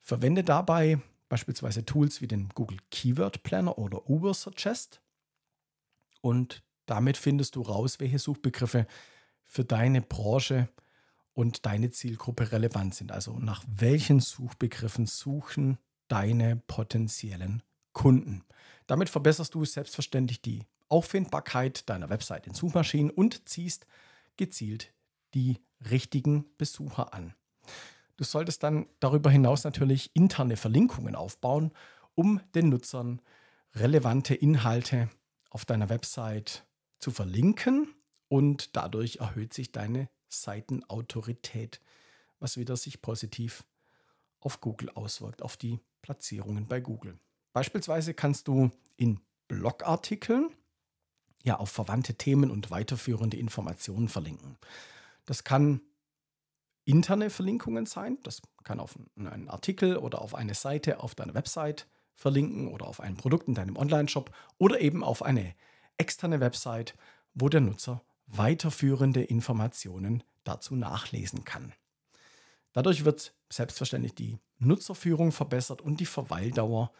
Verwende 0.00 0.44
dabei 0.44 1.00
beispielsweise 1.28 1.84
Tools 1.84 2.20
wie 2.20 2.28
den 2.28 2.48
Google 2.50 2.78
Keyword 2.90 3.42
Planner 3.42 3.78
oder 3.78 4.08
Uber 4.08 4.34
Suggest 4.34 5.02
und 6.20 6.62
damit 6.86 7.16
findest 7.16 7.56
du 7.56 7.62
raus, 7.62 8.00
welche 8.00 8.18
Suchbegriffe 8.18 8.86
für 9.44 9.64
deine 9.64 10.00
Branche 10.00 10.68
und 11.34 11.66
deine 11.66 11.90
Zielgruppe 11.90 12.50
relevant 12.50 12.94
sind. 12.94 13.12
Also 13.12 13.38
nach 13.38 13.62
welchen 13.68 14.20
Suchbegriffen 14.20 15.06
suchen 15.06 15.78
deine 16.08 16.56
potenziellen 16.56 17.62
Kunden. 17.92 18.44
Damit 18.86 19.10
verbesserst 19.10 19.54
du 19.54 19.64
selbstverständlich 19.64 20.40
die 20.40 20.66
Auffindbarkeit 20.88 21.88
deiner 21.88 22.08
Website 22.08 22.46
in 22.46 22.54
Suchmaschinen 22.54 23.10
und 23.10 23.48
ziehst 23.48 23.86
gezielt 24.38 24.94
die 25.34 25.60
richtigen 25.90 26.46
Besucher 26.56 27.12
an. 27.12 27.34
Du 28.16 28.24
solltest 28.24 28.62
dann 28.62 28.86
darüber 28.98 29.30
hinaus 29.30 29.64
natürlich 29.64 30.10
interne 30.14 30.56
Verlinkungen 30.56 31.14
aufbauen, 31.14 31.72
um 32.14 32.40
den 32.54 32.70
Nutzern 32.70 33.20
relevante 33.74 34.34
Inhalte 34.34 35.08
auf 35.50 35.64
deiner 35.64 35.88
Website 35.88 36.66
zu 36.98 37.10
verlinken 37.10 37.94
und 38.28 38.74
dadurch 38.76 39.16
erhöht 39.16 39.54
sich 39.54 39.70
deine 39.70 40.08
Seitenautorität, 40.28 41.80
was 42.40 42.56
wieder 42.56 42.76
sich 42.76 43.02
positiv 43.02 43.64
auf 44.40 44.60
Google 44.60 44.90
auswirkt, 44.90 45.42
auf 45.42 45.56
die 45.56 45.80
Platzierungen 46.02 46.66
bei 46.66 46.80
Google. 46.80 47.18
Beispielsweise 47.52 48.14
kannst 48.14 48.48
du 48.48 48.70
in 48.96 49.20
Blogartikeln 49.48 50.50
ja 51.48 51.58
auf 51.58 51.70
verwandte 51.70 52.14
Themen 52.14 52.50
und 52.50 52.70
weiterführende 52.70 53.36
Informationen 53.36 54.08
verlinken. 54.08 54.56
Das 55.26 55.44
kann 55.44 55.80
interne 56.84 57.30
Verlinkungen 57.30 57.86
sein, 57.86 58.18
das 58.22 58.40
kann 58.64 58.80
auf 58.80 58.98
einen 59.16 59.48
Artikel 59.48 59.96
oder 59.96 60.22
auf 60.22 60.34
eine 60.34 60.54
Seite 60.54 61.00
auf 61.00 61.14
deiner 61.14 61.34
Website 61.34 61.86
verlinken 62.14 62.68
oder 62.68 62.86
auf 62.86 63.00
ein 63.00 63.16
Produkt 63.16 63.48
in 63.48 63.54
deinem 63.54 63.76
Online-Shop 63.76 64.30
oder 64.58 64.80
eben 64.80 65.02
auf 65.04 65.22
eine 65.22 65.54
externe 65.96 66.40
Website, 66.40 66.94
wo 67.34 67.48
der 67.48 67.60
Nutzer 67.60 68.02
weiterführende 68.26 69.22
Informationen 69.22 70.22
dazu 70.44 70.76
nachlesen 70.76 71.44
kann. 71.44 71.72
Dadurch 72.72 73.04
wird 73.04 73.34
selbstverständlich 73.50 74.14
die 74.14 74.38
Nutzerführung 74.58 75.32
verbessert 75.32 75.80
und 75.80 76.00
die 76.00 76.06
Verweildauer 76.06 76.92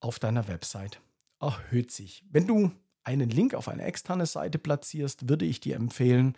auf 0.00 0.18
deiner 0.18 0.48
Website 0.48 1.00
erhöht 1.40 1.90
sich. 1.92 2.24
Wenn 2.30 2.46
du 2.46 2.72
einen 3.04 3.30
Link 3.30 3.54
auf 3.54 3.68
eine 3.68 3.84
externe 3.84 4.26
Seite 4.26 4.58
platzierst, 4.58 5.28
würde 5.28 5.44
ich 5.44 5.60
dir 5.60 5.76
empfehlen, 5.76 6.36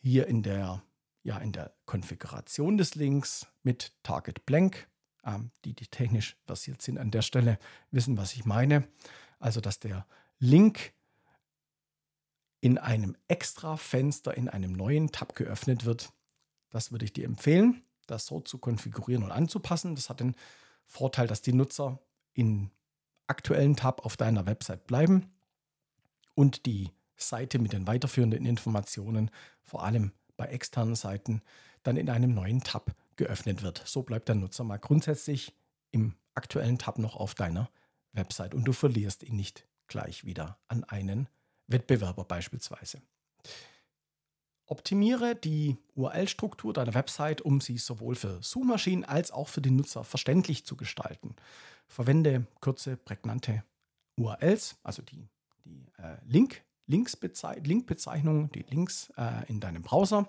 hier 0.00 0.28
in 0.28 0.42
der, 0.42 0.82
ja, 1.24 1.38
in 1.38 1.52
der 1.52 1.72
Konfiguration 1.84 2.78
des 2.78 2.94
Links 2.94 3.46
mit 3.62 3.92
Target 4.02 4.46
Blank, 4.46 4.88
ähm, 5.24 5.50
die, 5.64 5.74
die 5.74 5.88
technisch 5.88 6.36
versiert 6.46 6.80
sind 6.80 6.98
an 6.98 7.10
der 7.10 7.22
Stelle, 7.22 7.58
wissen, 7.90 8.16
was 8.16 8.34
ich 8.34 8.44
meine. 8.44 8.86
Also, 9.40 9.60
dass 9.60 9.80
der 9.80 10.06
Link 10.38 10.92
in 12.60 12.78
einem 12.78 13.16
extra 13.28 13.76
Fenster 13.76 14.36
in 14.36 14.48
einem 14.48 14.72
neuen 14.72 15.12
Tab 15.12 15.34
geöffnet 15.34 15.84
wird. 15.84 16.12
Das 16.70 16.90
würde 16.92 17.04
ich 17.04 17.12
dir 17.12 17.24
empfehlen, 17.24 17.82
das 18.06 18.26
so 18.26 18.40
zu 18.40 18.58
konfigurieren 18.58 19.24
und 19.24 19.32
anzupassen. 19.32 19.94
Das 19.94 20.08
hat 20.08 20.20
den 20.20 20.34
Vorteil, 20.86 21.26
dass 21.26 21.42
die 21.42 21.52
Nutzer 21.52 21.98
in 22.32 22.70
aktuellen 23.26 23.76
Tab 23.76 24.04
auf 24.04 24.16
deiner 24.16 24.46
Website 24.46 24.86
bleiben 24.86 25.32
und 26.36 26.66
die 26.66 26.92
Seite 27.16 27.58
mit 27.58 27.72
den 27.72 27.88
weiterführenden 27.88 28.46
Informationen, 28.46 29.30
vor 29.64 29.82
allem 29.82 30.12
bei 30.36 30.46
externen 30.46 30.94
Seiten, 30.94 31.42
dann 31.82 31.96
in 31.96 32.10
einem 32.10 32.34
neuen 32.34 32.60
Tab 32.60 32.94
geöffnet 33.16 33.62
wird. 33.62 33.82
So 33.86 34.02
bleibt 34.02 34.28
der 34.28 34.36
Nutzer 34.36 34.62
mal 34.62 34.78
grundsätzlich 34.78 35.54
im 35.90 36.14
aktuellen 36.34 36.78
Tab 36.78 36.98
noch 36.98 37.16
auf 37.16 37.34
deiner 37.34 37.70
Website 38.12 38.54
und 38.54 38.64
du 38.64 38.72
verlierst 38.72 39.22
ihn 39.22 39.36
nicht 39.36 39.66
gleich 39.88 40.24
wieder 40.24 40.58
an 40.68 40.84
einen 40.84 41.28
Wettbewerber 41.66 42.24
beispielsweise. 42.24 43.00
Optimiere 44.66 45.36
die 45.36 45.78
URL-Struktur 45.94 46.72
deiner 46.72 46.94
Website, 46.94 47.40
um 47.40 47.60
sie 47.60 47.78
sowohl 47.78 48.16
für 48.16 48.42
Suchmaschinen 48.42 49.04
als 49.04 49.30
auch 49.30 49.48
für 49.48 49.62
die 49.62 49.70
Nutzer 49.70 50.02
verständlich 50.02 50.66
zu 50.66 50.76
gestalten. 50.76 51.36
Verwende 51.86 52.46
kurze, 52.60 52.96
prägnante 52.96 53.62
URLs, 54.16 54.76
also 54.82 55.02
die, 55.02 55.28
die 55.66 55.86
äh, 55.98 56.16
Link, 56.26 56.62
Linkbezeichnung, 56.86 58.50
die 58.52 58.62
Links 58.62 59.12
äh, 59.16 59.44
in 59.48 59.60
deinem 59.60 59.82
Browser. 59.82 60.28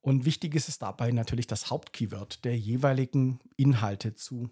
Und 0.00 0.24
wichtig 0.24 0.54
ist 0.54 0.68
es 0.68 0.78
dabei 0.78 1.10
natürlich 1.10 1.46
das 1.46 1.70
Hauptkeyword 1.70 2.44
der 2.44 2.56
jeweiligen 2.56 3.40
Inhalte 3.56 4.14
zu 4.14 4.50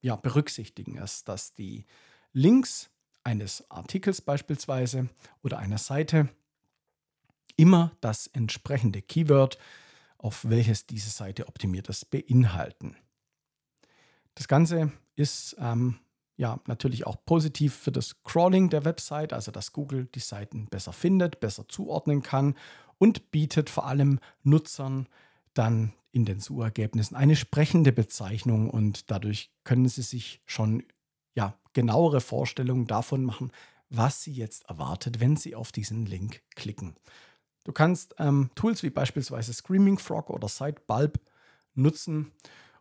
ja, 0.00 0.16
berücksichtigen. 0.16 0.96
Ist, 0.98 1.28
dass 1.28 1.54
die 1.54 1.86
Links 2.32 2.90
eines 3.24 3.70
Artikels 3.70 4.20
beispielsweise 4.20 5.08
oder 5.42 5.58
einer 5.58 5.78
Seite 5.78 6.28
immer 7.56 7.92
das 8.00 8.26
entsprechende 8.28 9.02
Keyword, 9.02 9.58
auf 10.18 10.48
welches 10.48 10.86
diese 10.86 11.10
Seite 11.10 11.48
optimiert 11.48 11.88
ist, 11.88 12.10
beinhalten. 12.10 12.96
Das 14.34 14.48
Ganze 14.48 14.92
ist 15.14 15.56
ähm, 15.58 15.98
ja 16.36 16.60
natürlich 16.66 17.06
auch 17.06 17.16
positiv 17.24 17.74
für 17.74 17.92
das 17.92 18.22
Crawling 18.22 18.70
der 18.70 18.84
Website, 18.84 19.32
also 19.32 19.52
dass 19.52 19.72
Google 19.72 20.08
die 20.14 20.20
Seiten 20.20 20.66
besser 20.66 20.92
findet, 20.92 21.40
besser 21.40 21.68
zuordnen 21.68 22.22
kann 22.22 22.54
und 22.98 23.30
bietet 23.30 23.70
vor 23.70 23.86
allem 23.86 24.18
Nutzern 24.42 25.08
dann 25.54 25.92
in 26.10 26.24
den 26.24 26.40
Suchergebnissen 26.40 27.16
eine 27.16 27.36
sprechende 27.36 27.92
Bezeichnung 27.92 28.70
und 28.70 29.10
dadurch 29.10 29.50
können 29.64 29.88
sie 29.88 30.02
sich 30.02 30.40
schon 30.46 30.84
ja, 31.34 31.54
genauere 31.72 32.20
Vorstellungen 32.20 32.86
davon 32.86 33.24
machen, 33.24 33.50
was 33.90 34.22
Sie 34.22 34.32
jetzt 34.32 34.64
erwartet, 34.68 35.20
wenn 35.20 35.36
Sie 35.36 35.54
auf 35.54 35.72
diesen 35.72 36.06
Link 36.06 36.42
klicken. 36.54 36.96
Du 37.64 37.72
kannst 37.72 38.14
ähm, 38.18 38.50
Tools 38.54 38.82
wie 38.82 38.90
beispielsweise 38.90 39.52
Screaming 39.52 39.98
Frog 39.98 40.30
oder 40.30 40.48
Sitebulb 40.48 41.20
nutzen 41.74 42.32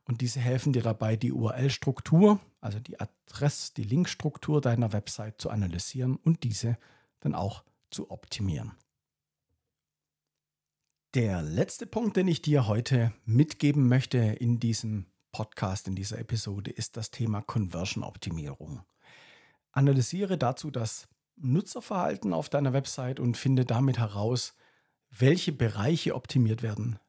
und 0.05 0.21
diese 0.21 0.39
helfen 0.39 0.73
dir 0.73 0.81
dabei, 0.81 1.15
die 1.15 1.31
URL-Struktur, 1.31 2.39
also 2.59 2.79
die 2.79 2.99
Adress-, 2.99 3.73
die 3.73 3.83
Linkstruktur 3.83 4.61
deiner 4.61 4.91
Website 4.93 5.39
zu 5.39 5.49
analysieren 5.49 6.17
und 6.17 6.43
diese 6.43 6.77
dann 7.21 7.35
auch 7.35 7.63
zu 7.89 8.11
optimieren. 8.11 8.73
Der 11.13 11.41
letzte 11.41 11.85
Punkt, 11.85 12.17
den 12.17 12.27
ich 12.27 12.41
dir 12.41 12.67
heute 12.67 13.13
mitgeben 13.23 13.87
möchte 13.87 14.17
in 14.17 14.59
diesem 14.59 15.05
Podcast, 15.31 15.87
in 15.87 15.95
dieser 15.95 16.17
Episode, 16.19 16.71
ist 16.71 16.97
das 16.97 17.11
Thema 17.11 17.41
Conversion-Optimierung. 17.41 18.81
Analysiere 19.71 20.37
dazu 20.37 20.69
das 20.69 21.07
Nutzerverhalten 21.35 22.33
auf 22.33 22.49
deiner 22.49 22.73
Website 22.73 23.19
und 23.19 23.37
finde 23.37 23.63
damit 23.63 23.99
heraus, 23.99 24.55
welche 25.11 25.51
Bereiche 25.51 26.15
optimiert 26.15 26.61
werden 26.63 26.99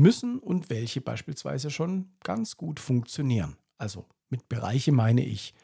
müssen 0.00 0.38
und 0.38 0.70
welche 0.70 1.00
beispielsweise 1.00 1.70
schon 1.70 2.10
ganz 2.24 2.56
gut 2.56 2.80
funktionieren. 2.80 3.56
Also 3.78 4.06
mit 4.28 4.48
Bereiche 4.48 4.92
meine 4.92 5.24
ich 5.24 5.54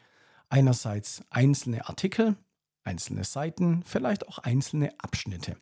einerseits 0.48 1.24
einzelne 1.30 1.88
Artikel, 1.88 2.36
einzelne 2.84 3.24
Seiten, 3.24 3.82
vielleicht 3.82 4.28
auch 4.28 4.38
einzelne 4.38 4.98
Abschnitte. 4.98 5.56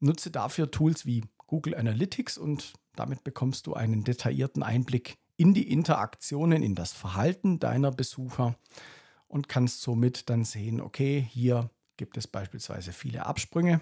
Nutze 0.00 0.30
dafür 0.30 0.70
Tools 0.70 1.04
wie 1.04 1.24
Google 1.46 1.74
Analytics 1.74 2.38
und 2.38 2.72
damit 2.94 3.24
bekommst 3.24 3.66
du 3.66 3.74
einen 3.74 4.04
detaillierten 4.04 4.62
Einblick 4.62 5.18
in 5.36 5.54
die 5.54 5.70
Interaktionen, 5.70 6.62
in 6.62 6.74
das 6.74 6.92
Verhalten 6.92 7.58
deiner 7.58 7.90
Besucher 7.90 8.56
und 9.28 9.48
kannst 9.48 9.82
somit 9.82 10.28
dann 10.30 10.44
sehen, 10.44 10.80
okay, 10.80 11.26
hier 11.30 11.70
gibt 11.96 12.16
es 12.16 12.26
beispielsweise 12.26 12.92
viele 12.92 13.26
Absprünge 13.26 13.80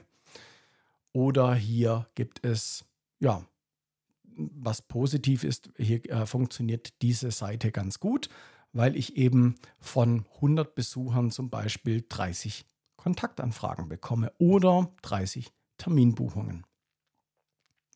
oder 1.13 1.55
hier 1.55 2.09
gibt 2.15 2.45
es, 2.45 2.85
ja, 3.21 3.45
was 4.37 4.83
positiv 4.83 5.45
ist, 5.45 5.71
hier 5.77 6.05
äh, 6.11 6.27
funktioniert 6.27 7.01
diese 7.03 7.31
Seite 7.31 7.71
ganz 7.71 8.01
gut, 8.01 8.29
weil 8.73 8.97
ich 8.97 9.17
eben 9.17 9.57
von 9.79 10.27
100 10.37 10.75
Besuchern 10.75 11.31
zum 11.31 11.51
Beispiel 11.51 12.05
30 12.09 12.65
Kontaktanfragen 12.97 13.89
bekomme 13.89 14.33
oder 14.39 14.93
30 15.03 15.51
Terminbuchungen. 15.79 16.65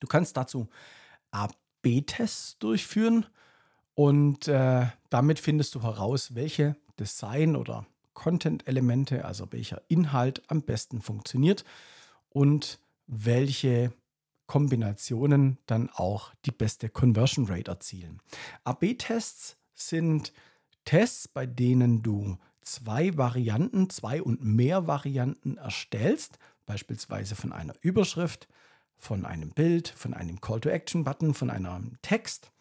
Du 0.00 0.06
kannst 0.06 0.36
dazu 0.36 0.68
A-B-Tests 1.30 2.58
durchführen 2.58 3.26
und 3.94 4.48
äh, 4.48 4.86
damit 5.10 5.38
findest 5.38 5.74
du 5.74 5.82
heraus, 5.82 6.34
welche 6.34 6.76
Design- 6.98 7.56
oder 7.56 7.86
Content-Elemente, 8.14 9.24
also 9.24 9.50
welcher 9.50 9.82
Inhalt 9.88 10.42
am 10.48 10.62
besten 10.62 11.00
funktioniert 11.00 11.64
und 12.30 12.80
welche 13.06 13.92
Kombinationen 14.54 15.58
dann 15.66 15.90
auch 15.90 16.32
die 16.44 16.52
beste 16.52 16.88
Conversion 16.88 17.46
Rate 17.46 17.72
erzielen. 17.72 18.20
AB-Tests 18.62 19.56
sind 19.74 20.32
Tests, 20.84 21.26
bei 21.26 21.44
denen 21.44 22.02
du 22.04 22.38
zwei 22.60 23.16
Varianten, 23.16 23.90
zwei 23.90 24.22
und 24.22 24.44
mehr 24.44 24.86
Varianten 24.86 25.56
erstellst, 25.56 26.38
beispielsweise 26.66 27.34
von 27.34 27.52
einer 27.52 27.74
Überschrift, 27.80 28.46
von 28.96 29.24
einem 29.24 29.50
Bild, 29.50 29.88
von 29.88 30.14
einem 30.14 30.40
Call-to-Action-Button, 30.40 31.34
von 31.34 31.50
einem 31.50 31.98
Text. 32.02 32.52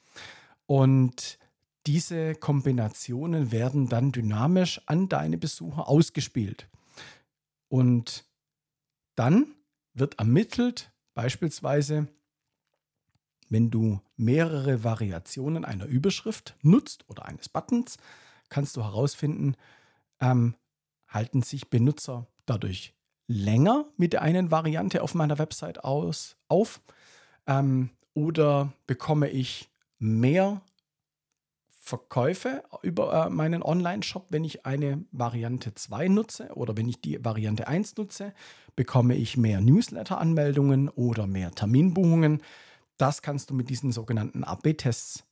Und 0.65 1.37
diese 1.85 2.33
Kombinationen 2.33 3.51
werden 3.51 3.87
dann 3.87 4.11
dynamisch 4.11 4.81
an 4.87 5.09
deine 5.09 5.37
Besucher 5.37 5.87
ausgespielt. 5.87 6.67
Und 7.69 8.25
dann 9.13 9.53
wird 9.93 10.17
ermittelt, 10.17 10.89
beispielsweise, 11.13 12.07
wenn 13.49 13.69
du 13.69 14.01
mehrere 14.15 14.83
Variationen 14.83 15.65
einer 15.65 15.85
Überschrift 15.85 16.55
nutzt 16.61 17.09
oder 17.09 17.25
eines 17.25 17.49
Buttons, 17.49 17.97
kannst 18.49 18.77
du 18.77 18.83
herausfinden, 18.83 19.55
ähm, 20.19 20.55
halten 21.07 21.41
sich 21.43 21.69
Benutzer 21.69 22.27
dadurch 22.45 22.93
länger 23.27 23.85
mit 23.97 24.13
der 24.13 24.21
einen 24.21 24.51
Variante 24.51 25.01
auf 25.01 25.15
meiner 25.15 25.37
Website 25.37 25.83
aus, 25.83 26.35
auf 26.47 26.81
ähm, 27.47 27.89
oder 28.13 28.73
bekomme 28.85 29.29
ich 29.29 29.69
mehr 29.99 30.61
Verkäufe 31.85 32.63
über 32.81 33.25
äh, 33.25 33.29
meinen 33.29 33.61
Online-Shop, 33.61 34.27
wenn 34.29 34.45
ich 34.45 34.65
eine 34.65 35.03
Variante 35.11 35.75
2 35.75 36.07
nutze 36.07 36.47
oder 36.55 36.77
wenn 36.77 36.87
ich 36.87 37.01
die 37.01 37.23
Variante 37.25 37.67
1 37.67 37.97
nutze, 37.97 38.33
bekomme 38.77 39.15
ich 39.15 39.35
mehr 39.35 39.59
Newsletter-Anmeldungen 39.59 40.87
oder 40.87 41.27
mehr 41.27 41.51
Terminbuchungen. 41.51 42.41
Das 42.95 43.21
kannst 43.21 43.49
du 43.49 43.53
mit 43.53 43.69
diesen 43.69 43.91
sogenannten 43.91 44.45
AB-Tests 44.45 45.25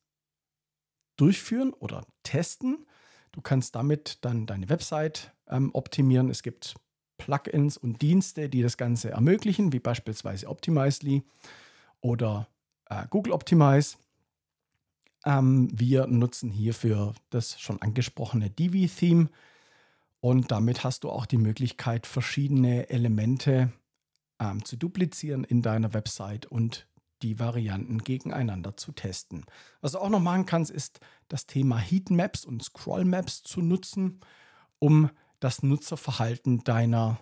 durchführen 1.15 1.71
oder 1.71 2.05
testen. 2.23 2.85
Du 3.31 3.39
kannst 3.39 3.73
damit 3.73 4.17
dann 4.25 4.45
deine 4.45 4.67
Website 4.67 5.33
ähm, 5.47 5.69
optimieren. 5.71 6.29
Es 6.29 6.43
gibt 6.43 6.75
Plugins 7.17 7.77
und 7.77 8.01
Dienste, 8.01 8.49
die 8.49 8.61
das 8.61 8.75
Ganze 8.75 9.11
ermöglichen, 9.11 9.71
wie 9.71 9.79
beispielsweise 9.79 10.49
Optimizely 10.49 11.23
oder 12.01 12.49
äh, 12.89 13.07
Google 13.09 13.31
Optimize. 13.31 13.95
Ähm, 15.25 15.69
wir 15.71 16.07
nutzen 16.07 16.49
hierfür 16.49 17.13
das 17.29 17.59
schon 17.59 17.81
angesprochene 17.81 18.49
Divi-Theme 18.49 19.29
und 20.19 20.51
damit 20.51 20.83
hast 20.83 21.03
du 21.03 21.09
auch 21.09 21.25
die 21.25 21.37
Möglichkeit, 21.37 22.05
verschiedene 22.05 22.89
Elemente 22.89 23.71
ähm, 24.39 24.63
zu 24.63 24.77
duplizieren 24.77 25.43
in 25.43 25.61
deiner 25.61 25.93
Website 25.93 26.45
und 26.45 26.87
die 27.21 27.39
Varianten 27.39 27.99
gegeneinander 27.99 28.77
zu 28.77 28.91
testen. 28.91 29.45
Was 29.81 29.93
du 29.93 29.99
auch 29.99 30.09
noch 30.09 30.19
machen 30.19 30.45
kannst, 30.45 30.71
ist 30.71 30.99
das 31.27 31.45
Thema 31.45 31.77
Heatmaps 31.77 32.45
und 32.45 32.63
Scrollmaps 32.63 33.43
zu 33.43 33.61
nutzen, 33.61 34.19
um 34.79 35.09
das 35.39 35.63
Nutzerverhalten 35.63 36.63
deiner 36.63 37.19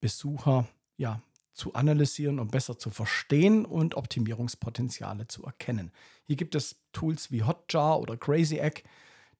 Besucher 0.00 0.68
ja, 0.96 1.20
zu 1.52 1.74
analysieren 1.74 2.38
und 2.38 2.52
besser 2.52 2.78
zu 2.78 2.90
verstehen 2.90 3.64
und 3.64 3.96
Optimierungspotenziale 3.96 5.26
zu 5.26 5.44
erkennen. 5.44 5.92
Hier 6.30 6.36
gibt 6.36 6.54
es 6.54 6.76
Tools 6.92 7.32
wie 7.32 7.42
Hotjar 7.42 7.98
oder 7.98 8.16
Crazy 8.16 8.58
Egg, 8.58 8.84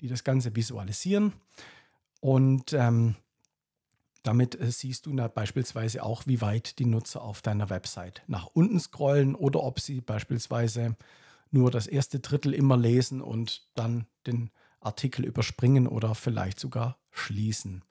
die 0.01 0.09
das 0.09 0.25
Ganze 0.25 0.57
visualisieren. 0.57 1.35
Und 2.19 2.73
ähm, 2.73 3.15
damit 4.25 4.61
äh, 4.61 4.73
siehst 4.73 5.07
du 5.07 5.15
beispielsweise 5.15 6.03
auch, 6.03 6.27
wie 6.27 6.41
weit 6.41 6.81
die 6.81 6.87
Nutzer 6.87 7.23
auf 7.23 7.43
deiner 7.43 7.71
Website 7.71 8.25
nach 8.27 8.47
unten 8.47 8.81
scrollen 8.81 9.37
oder 9.37 9.63
ob 9.63 9.79
sie 9.79 10.01
beispielsweise 10.01 10.97
nur 11.53 11.71
das 11.71 11.87
erste 11.87 12.19
Drittel 12.19 12.55
immer 12.55 12.77
lesen 12.77 13.21
und 13.23 13.69
dann 13.77 14.07
den 14.27 14.51
Artikel 14.81 15.25
überspringen 15.25 15.87
oder 15.87 16.17
vielleicht 16.17 16.59
sogar 16.59 16.99
schließen. 17.13 17.85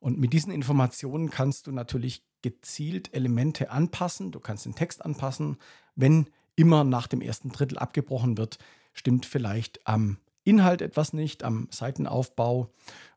Und 0.00 0.16
mit 0.18 0.32
diesen 0.32 0.52
Informationen 0.52 1.28
kannst 1.28 1.66
du 1.66 1.72
natürlich 1.72 2.24
gezielt 2.40 3.12
Elemente 3.12 3.70
anpassen. 3.70 4.32
Du 4.32 4.40
kannst 4.40 4.64
den 4.64 4.74
Text 4.74 5.04
anpassen. 5.04 5.58
Wenn 5.96 6.30
immer 6.58 6.84
nach 6.84 7.06
dem 7.06 7.20
ersten 7.20 7.50
Drittel 7.50 7.78
abgebrochen 7.78 8.36
wird, 8.36 8.58
stimmt 8.92 9.26
vielleicht 9.26 9.86
am 9.86 10.18
Inhalt 10.42 10.82
etwas 10.82 11.12
nicht, 11.12 11.44
am 11.44 11.68
Seitenaufbau. 11.70 12.72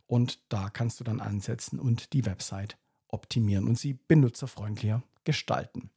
Und 0.05 0.39
da 0.49 0.69
kannst 0.69 0.99
du 0.99 1.03
dann 1.03 1.19
ansetzen 1.19 1.79
und 1.79 2.13
die 2.13 2.25
Website 2.25 2.77
optimieren 3.07 3.67
und 3.67 3.79
sie 3.79 3.97
benutzerfreundlicher 4.07 5.01
gestalten. 5.23 5.89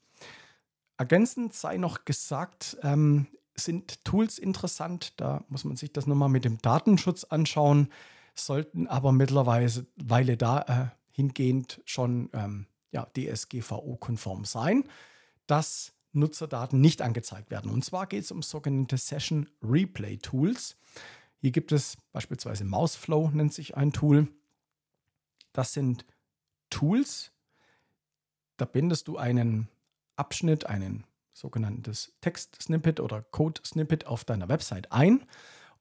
Ergänzend 0.97 1.53
sei 1.55 1.77
noch 1.77 2.05
gesagt, 2.05 2.79
ähm, 2.83 3.27
sind 3.57 4.05
Tools 4.05 4.39
interessant. 4.39 5.21
Da 5.21 5.45
muss 5.49 5.65
man 5.65 5.77
sich 5.77 5.93
das 5.93 6.07
nochmal 6.07 6.29
mit 6.29 6.45
dem 6.45 6.59
Datenschutz 6.59 7.25
anschauen, 7.25 7.89
sollten 8.35 8.87
aber 8.87 9.13
mittlerweile 9.13 10.37
da 10.37 10.61
äh, 10.63 10.97
hingehend 11.11 11.83
schon 11.85 12.31
ähm, 12.33 12.67
ja, 12.91 13.07
DSGVO-konform 13.17 14.45
sein, 14.45 14.85
dass 15.47 15.94
Nutzerdaten 16.15 16.81
nicht 16.81 17.03
angezeigt 17.03 17.51
werden. 17.51 17.71
Und 17.71 17.85
zwar 17.85 18.07
geht 18.07 18.25
es 18.25 18.31
um 18.31 18.43
sogenannte 18.43 18.97
Session 18.97 19.49
Replay 19.63 20.19
Tools. 20.19 20.77
Hier 21.39 21.51
gibt 21.51 21.73
es 21.73 21.97
beispielsweise 22.13 22.65
Mouseflow, 22.65 23.31
nennt 23.31 23.53
sich 23.53 23.77
ein 23.77 23.93
Tool. 23.93 24.29
Das 25.53 25.73
sind 25.73 26.07
Tools, 26.71 27.33
da 28.57 28.65
bindest 28.65 29.09
du 29.09 29.17
einen 29.17 29.69
Abschnitt, 30.17 30.67
einen 30.67 31.07
sogenanntes 31.33 32.15
Text-Snippet 32.21 33.01
oder 33.01 33.23
Code-Snippet 33.23 34.07
auf 34.07 34.25
deiner 34.25 34.49
Website 34.49 34.93
ein. 34.93 35.25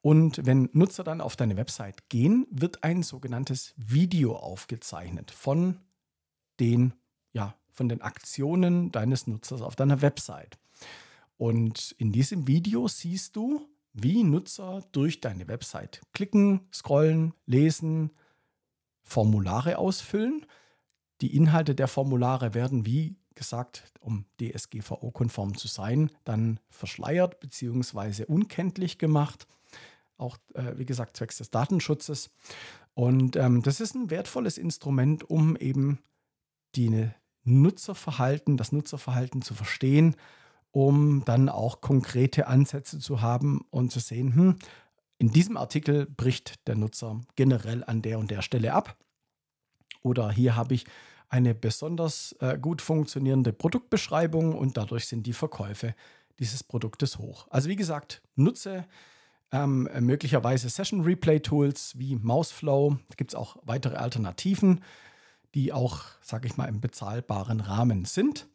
Und 0.01 0.45
wenn 0.45 0.69
Nutzer 0.73 1.03
dann 1.03 1.21
auf 1.21 1.35
deine 1.35 1.55
Website 1.55 2.09
gehen, 2.09 2.45
wird 2.49 2.83
ein 2.83 3.03
sogenanntes 3.03 3.73
Video 3.77 4.35
aufgezeichnet 4.35 5.31
von 5.31 5.79
den 6.59 6.93
ja, 7.31 7.55
von 7.73 7.89
den 7.89 8.01
Aktionen 8.01 8.91
deines 8.91 9.27
Nutzers 9.27 9.61
auf 9.61 9.75
deiner 9.75 10.01
Website. 10.01 10.57
Und 11.37 11.93
in 11.97 12.11
diesem 12.11 12.47
Video 12.47 12.87
siehst 12.87 13.35
du, 13.35 13.67
wie 13.93 14.23
Nutzer 14.23 14.83
durch 14.91 15.19
deine 15.21 15.47
Website 15.47 16.01
klicken, 16.13 16.61
scrollen, 16.71 17.33
lesen, 17.45 18.11
Formulare 19.03 19.77
ausfüllen. 19.77 20.45
Die 21.21 21.35
Inhalte 21.35 21.75
der 21.75 21.87
Formulare 21.87 22.53
werden 22.53 22.85
wie 22.85 23.17
gesagt, 23.35 23.91
um 23.99 24.25
DSGVO-konform 24.39 25.57
zu 25.57 25.67
sein, 25.67 26.11
dann 26.23 26.59
verschleiert 26.69 27.39
bzw. 27.39 28.25
unkenntlich 28.25 28.97
gemacht. 28.97 29.47
Auch, 30.17 30.37
äh, 30.53 30.77
wie 30.77 30.85
gesagt, 30.85 31.17
zwecks 31.17 31.37
des 31.37 31.49
Datenschutzes. 31.49 32.29
Und 32.93 33.35
ähm, 33.35 33.63
das 33.63 33.79
ist 33.79 33.95
ein 33.95 34.09
wertvolles 34.09 34.57
Instrument, 34.57 35.29
um 35.29 35.55
eben 35.55 35.99
die 36.75 37.09
Nutzerverhalten, 37.43 38.57
das 38.57 38.71
Nutzerverhalten 38.71 39.41
zu 39.41 39.53
verstehen, 39.53 40.15
um 40.71 41.23
dann 41.25 41.49
auch 41.49 41.81
konkrete 41.81 42.47
Ansätze 42.47 42.99
zu 42.99 43.21
haben 43.21 43.65
und 43.69 43.91
zu 43.91 43.99
sehen, 43.99 44.35
hm, 44.35 44.55
in 45.17 45.31
diesem 45.31 45.55
Artikel 45.55 46.05
bricht 46.05 46.67
der 46.67 46.75
Nutzer 46.75 47.21
generell 47.35 47.83
an 47.83 48.01
der 48.01 48.19
und 48.19 48.31
der 48.31 48.41
Stelle 48.41 48.73
ab. 48.73 48.97
Oder 50.01 50.31
hier 50.31 50.55
habe 50.55 50.73
ich 50.73 50.85
eine 51.29 51.55
besonders 51.55 52.35
äh, 52.41 52.57
gut 52.59 52.81
funktionierende 52.81 53.53
Produktbeschreibung 53.53 54.53
und 54.53 54.77
dadurch 54.77 55.07
sind 55.07 55.25
die 55.25 55.33
Verkäufe 55.33 55.95
dieses 56.39 56.63
Produktes 56.63 57.17
hoch. 57.17 57.47
Also 57.49 57.69
wie 57.69 57.75
gesagt, 57.75 58.21
nutze 58.35 58.85
ähm, 59.51 59.87
möglicherweise 59.99 60.67
Session 60.69 61.01
Replay 61.01 61.39
Tools 61.39 61.97
wie 61.97 62.15
Mouseflow. 62.15 62.97
Da 63.09 63.15
gibt 63.15 63.31
es 63.31 63.35
auch 63.35 63.57
weitere 63.63 63.95
Alternativen, 63.95 64.81
die 65.53 65.73
auch, 65.73 66.05
sage 66.21 66.47
ich 66.47 66.55
mal, 66.57 66.67
im 66.67 66.81
bezahlbaren 66.81 67.59
Rahmen 67.59 68.05
sind. 68.05 68.47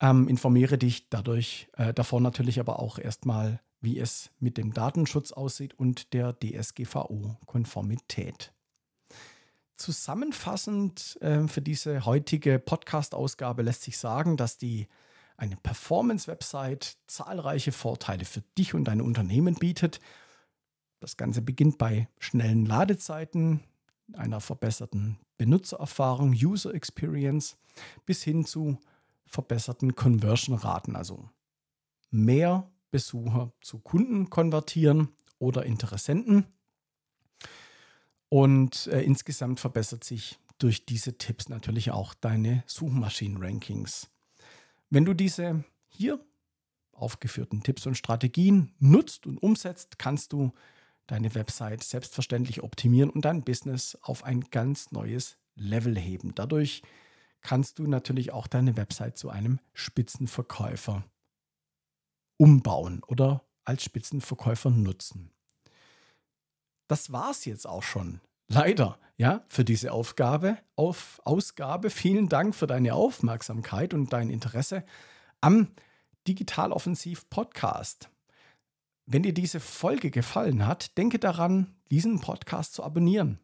Ähm, 0.00 0.28
informiere 0.28 0.78
dich 0.78 1.10
dadurch 1.10 1.68
äh, 1.76 1.92
davor 1.92 2.20
natürlich 2.20 2.60
aber 2.60 2.78
auch 2.80 2.98
erstmal, 2.98 3.60
wie 3.80 3.98
es 3.98 4.30
mit 4.38 4.56
dem 4.56 4.72
Datenschutz 4.72 5.32
aussieht 5.32 5.74
und 5.74 6.14
der 6.14 6.38
DSGVO-Konformität. 6.38 8.52
Zusammenfassend 9.76 11.18
äh, 11.20 11.48
für 11.48 11.62
diese 11.62 12.04
heutige 12.04 12.58
Podcast-Ausgabe 12.58 13.62
lässt 13.62 13.82
sich 13.82 13.96
sagen, 13.98 14.36
dass 14.36 14.58
die 14.58 14.88
eine 15.36 15.54
Performance-Website 15.56 16.98
zahlreiche 17.06 17.70
Vorteile 17.72 18.26
für 18.26 18.42
dich 18.58 18.74
und 18.74 18.84
dein 18.84 19.00
Unternehmen 19.00 19.54
bietet. 19.54 20.00
Das 21.00 21.16
Ganze 21.16 21.40
beginnt 21.40 21.78
bei 21.78 22.08
schnellen 22.18 22.66
Ladezeiten, 22.66 23.60
einer 24.12 24.40
verbesserten 24.40 25.16
Benutzererfahrung, 25.40 26.32
User 26.32 26.74
Experience, 26.74 27.56
bis 28.04 28.22
hin 28.22 28.44
zu 28.44 28.76
verbesserten 29.24 29.94
Conversion-Raten, 29.94 30.96
also 30.96 31.30
mehr 32.10 32.70
Besucher 32.90 33.50
zu 33.62 33.78
Kunden 33.78 34.28
konvertieren 34.28 35.08
oder 35.38 35.64
Interessenten. 35.64 36.44
Und 38.28 38.86
äh, 38.88 39.00
insgesamt 39.00 39.60
verbessert 39.60 40.04
sich 40.04 40.38
durch 40.58 40.84
diese 40.84 41.16
Tipps 41.16 41.48
natürlich 41.48 41.90
auch 41.90 42.12
deine 42.12 42.62
Suchmaschinen-Rankings. 42.66 44.10
Wenn 44.90 45.06
du 45.06 45.14
diese 45.14 45.64
hier 45.88 46.22
aufgeführten 46.92 47.62
Tipps 47.62 47.86
und 47.86 47.94
Strategien 47.94 48.74
nutzt 48.78 49.26
und 49.26 49.38
umsetzt, 49.38 49.98
kannst 49.98 50.34
du 50.34 50.52
deine 51.10 51.34
Website 51.34 51.82
selbstverständlich 51.82 52.62
optimieren 52.62 53.10
und 53.10 53.24
dein 53.24 53.42
Business 53.42 53.98
auf 54.02 54.24
ein 54.24 54.42
ganz 54.50 54.92
neues 54.92 55.36
Level 55.54 55.98
heben. 55.98 56.34
Dadurch 56.34 56.82
kannst 57.40 57.78
du 57.78 57.86
natürlich 57.86 58.32
auch 58.32 58.46
deine 58.46 58.76
Website 58.76 59.18
zu 59.18 59.30
einem 59.30 59.60
Spitzenverkäufer 59.72 61.04
umbauen 62.36 63.02
oder 63.06 63.44
als 63.64 63.84
Spitzenverkäufer 63.84 64.70
nutzen. 64.70 65.30
Das 66.88 67.12
war 67.12 67.30
es 67.30 67.44
jetzt 67.44 67.66
auch 67.66 67.82
schon. 67.82 68.20
Leider, 68.48 68.98
ja, 69.16 69.44
für 69.48 69.64
diese 69.64 69.92
Aufgabe, 69.92 70.58
auf 70.74 71.20
Ausgabe. 71.24 71.90
Vielen 71.90 72.28
Dank 72.28 72.54
für 72.54 72.66
deine 72.66 72.94
Aufmerksamkeit 72.94 73.94
und 73.94 74.12
dein 74.12 74.30
Interesse 74.30 74.84
am 75.40 75.68
Digital 76.26 76.72
Offensiv 76.72 77.28
Podcast. 77.30 78.10
Wenn 79.12 79.24
dir 79.24 79.34
diese 79.34 79.58
Folge 79.58 80.12
gefallen 80.12 80.68
hat, 80.68 80.96
denke 80.96 81.18
daran, 81.18 81.74
diesen 81.90 82.20
Podcast 82.20 82.74
zu 82.74 82.84
abonnieren. 82.84 83.40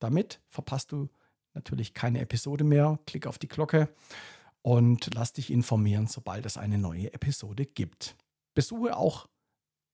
Damit 0.00 0.40
verpasst 0.48 0.90
du 0.90 1.08
natürlich 1.52 1.94
keine 1.94 2.18
Episode 2.18 2.64
mehr. 2.64 2.98
Klick 3.06 3.28
auf 3.28 3.38
die 3.38 3.46
Glocke 3.46 3.94
und 4.62 5.14
lass 5.14 5.32
dich 5.32 5.52
informieren, 5.52 6.08
sobald 6.08 6.46
es 6.46 6.56
eine 6.56 6.78
neue 6.78 7.14
Episode 7.14 7.64
gibt. 7.64 8.16
Besuche 8.54 8.96
auch 8.96 9.28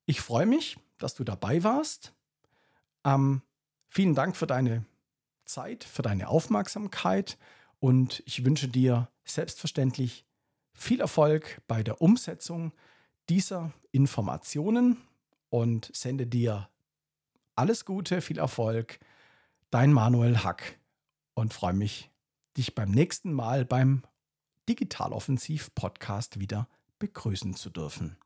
Ich 0.05 0.21
freue 0.21 0.45
mich, 0.45 0.77
dass 0.97 1.15
du 1.15 1.23
dabei 1.23 1.63
warst. 1.63 2.13
Ähm, 3.03 3.41
vielen 3.89 4.15
Dank 4.15 4.35
für 4.35 4.47
deine 4.47 4.85
Zeit, 5.45 5.83
für 5.83 6.01
deine 6.01 6.27
Aufmerksamkeit 6.27 7.37
und 7.80 8.23
ich 8.25 8.43
wünsche 8.45 8.67
dir 8.67 9.09
selbstverständlich 9.25 10.25
viel 10.73 11.01
Erfolg 11.01 11.61
bei 11.67 11.84
der 11.84 12.01
Umsetzung 12.01 12.73
dieser 13.30 13.71
Informationen 13.91 14.97
und 15.49 15.91
sende 15.93 16.25
dir 16.25 16.69
alles 17.55 17.86
Gute, 17.86 18.21
viel 18.21 18.39
Erfolg. 18.39 18.99
Dein 19.69 19.93
Manuel 19.93 20.43
Hack 20.43 20.80
und 21.34 21.53
freue 21.53 21.73
mich, 21.73 22.09
dich 22.57 22.73
beim 22.75 22.91
nächsten 22.91 23.34
Mal 23.34 23.65
beim 23.65 24.03
Digitaloffensiv 24.67 25.73
Podcast 25.75 26.39
wieder 26.39 26.67
begrüßen 26.99 27.53
zu 27.53 27.69
dürfen. 27.69 28.17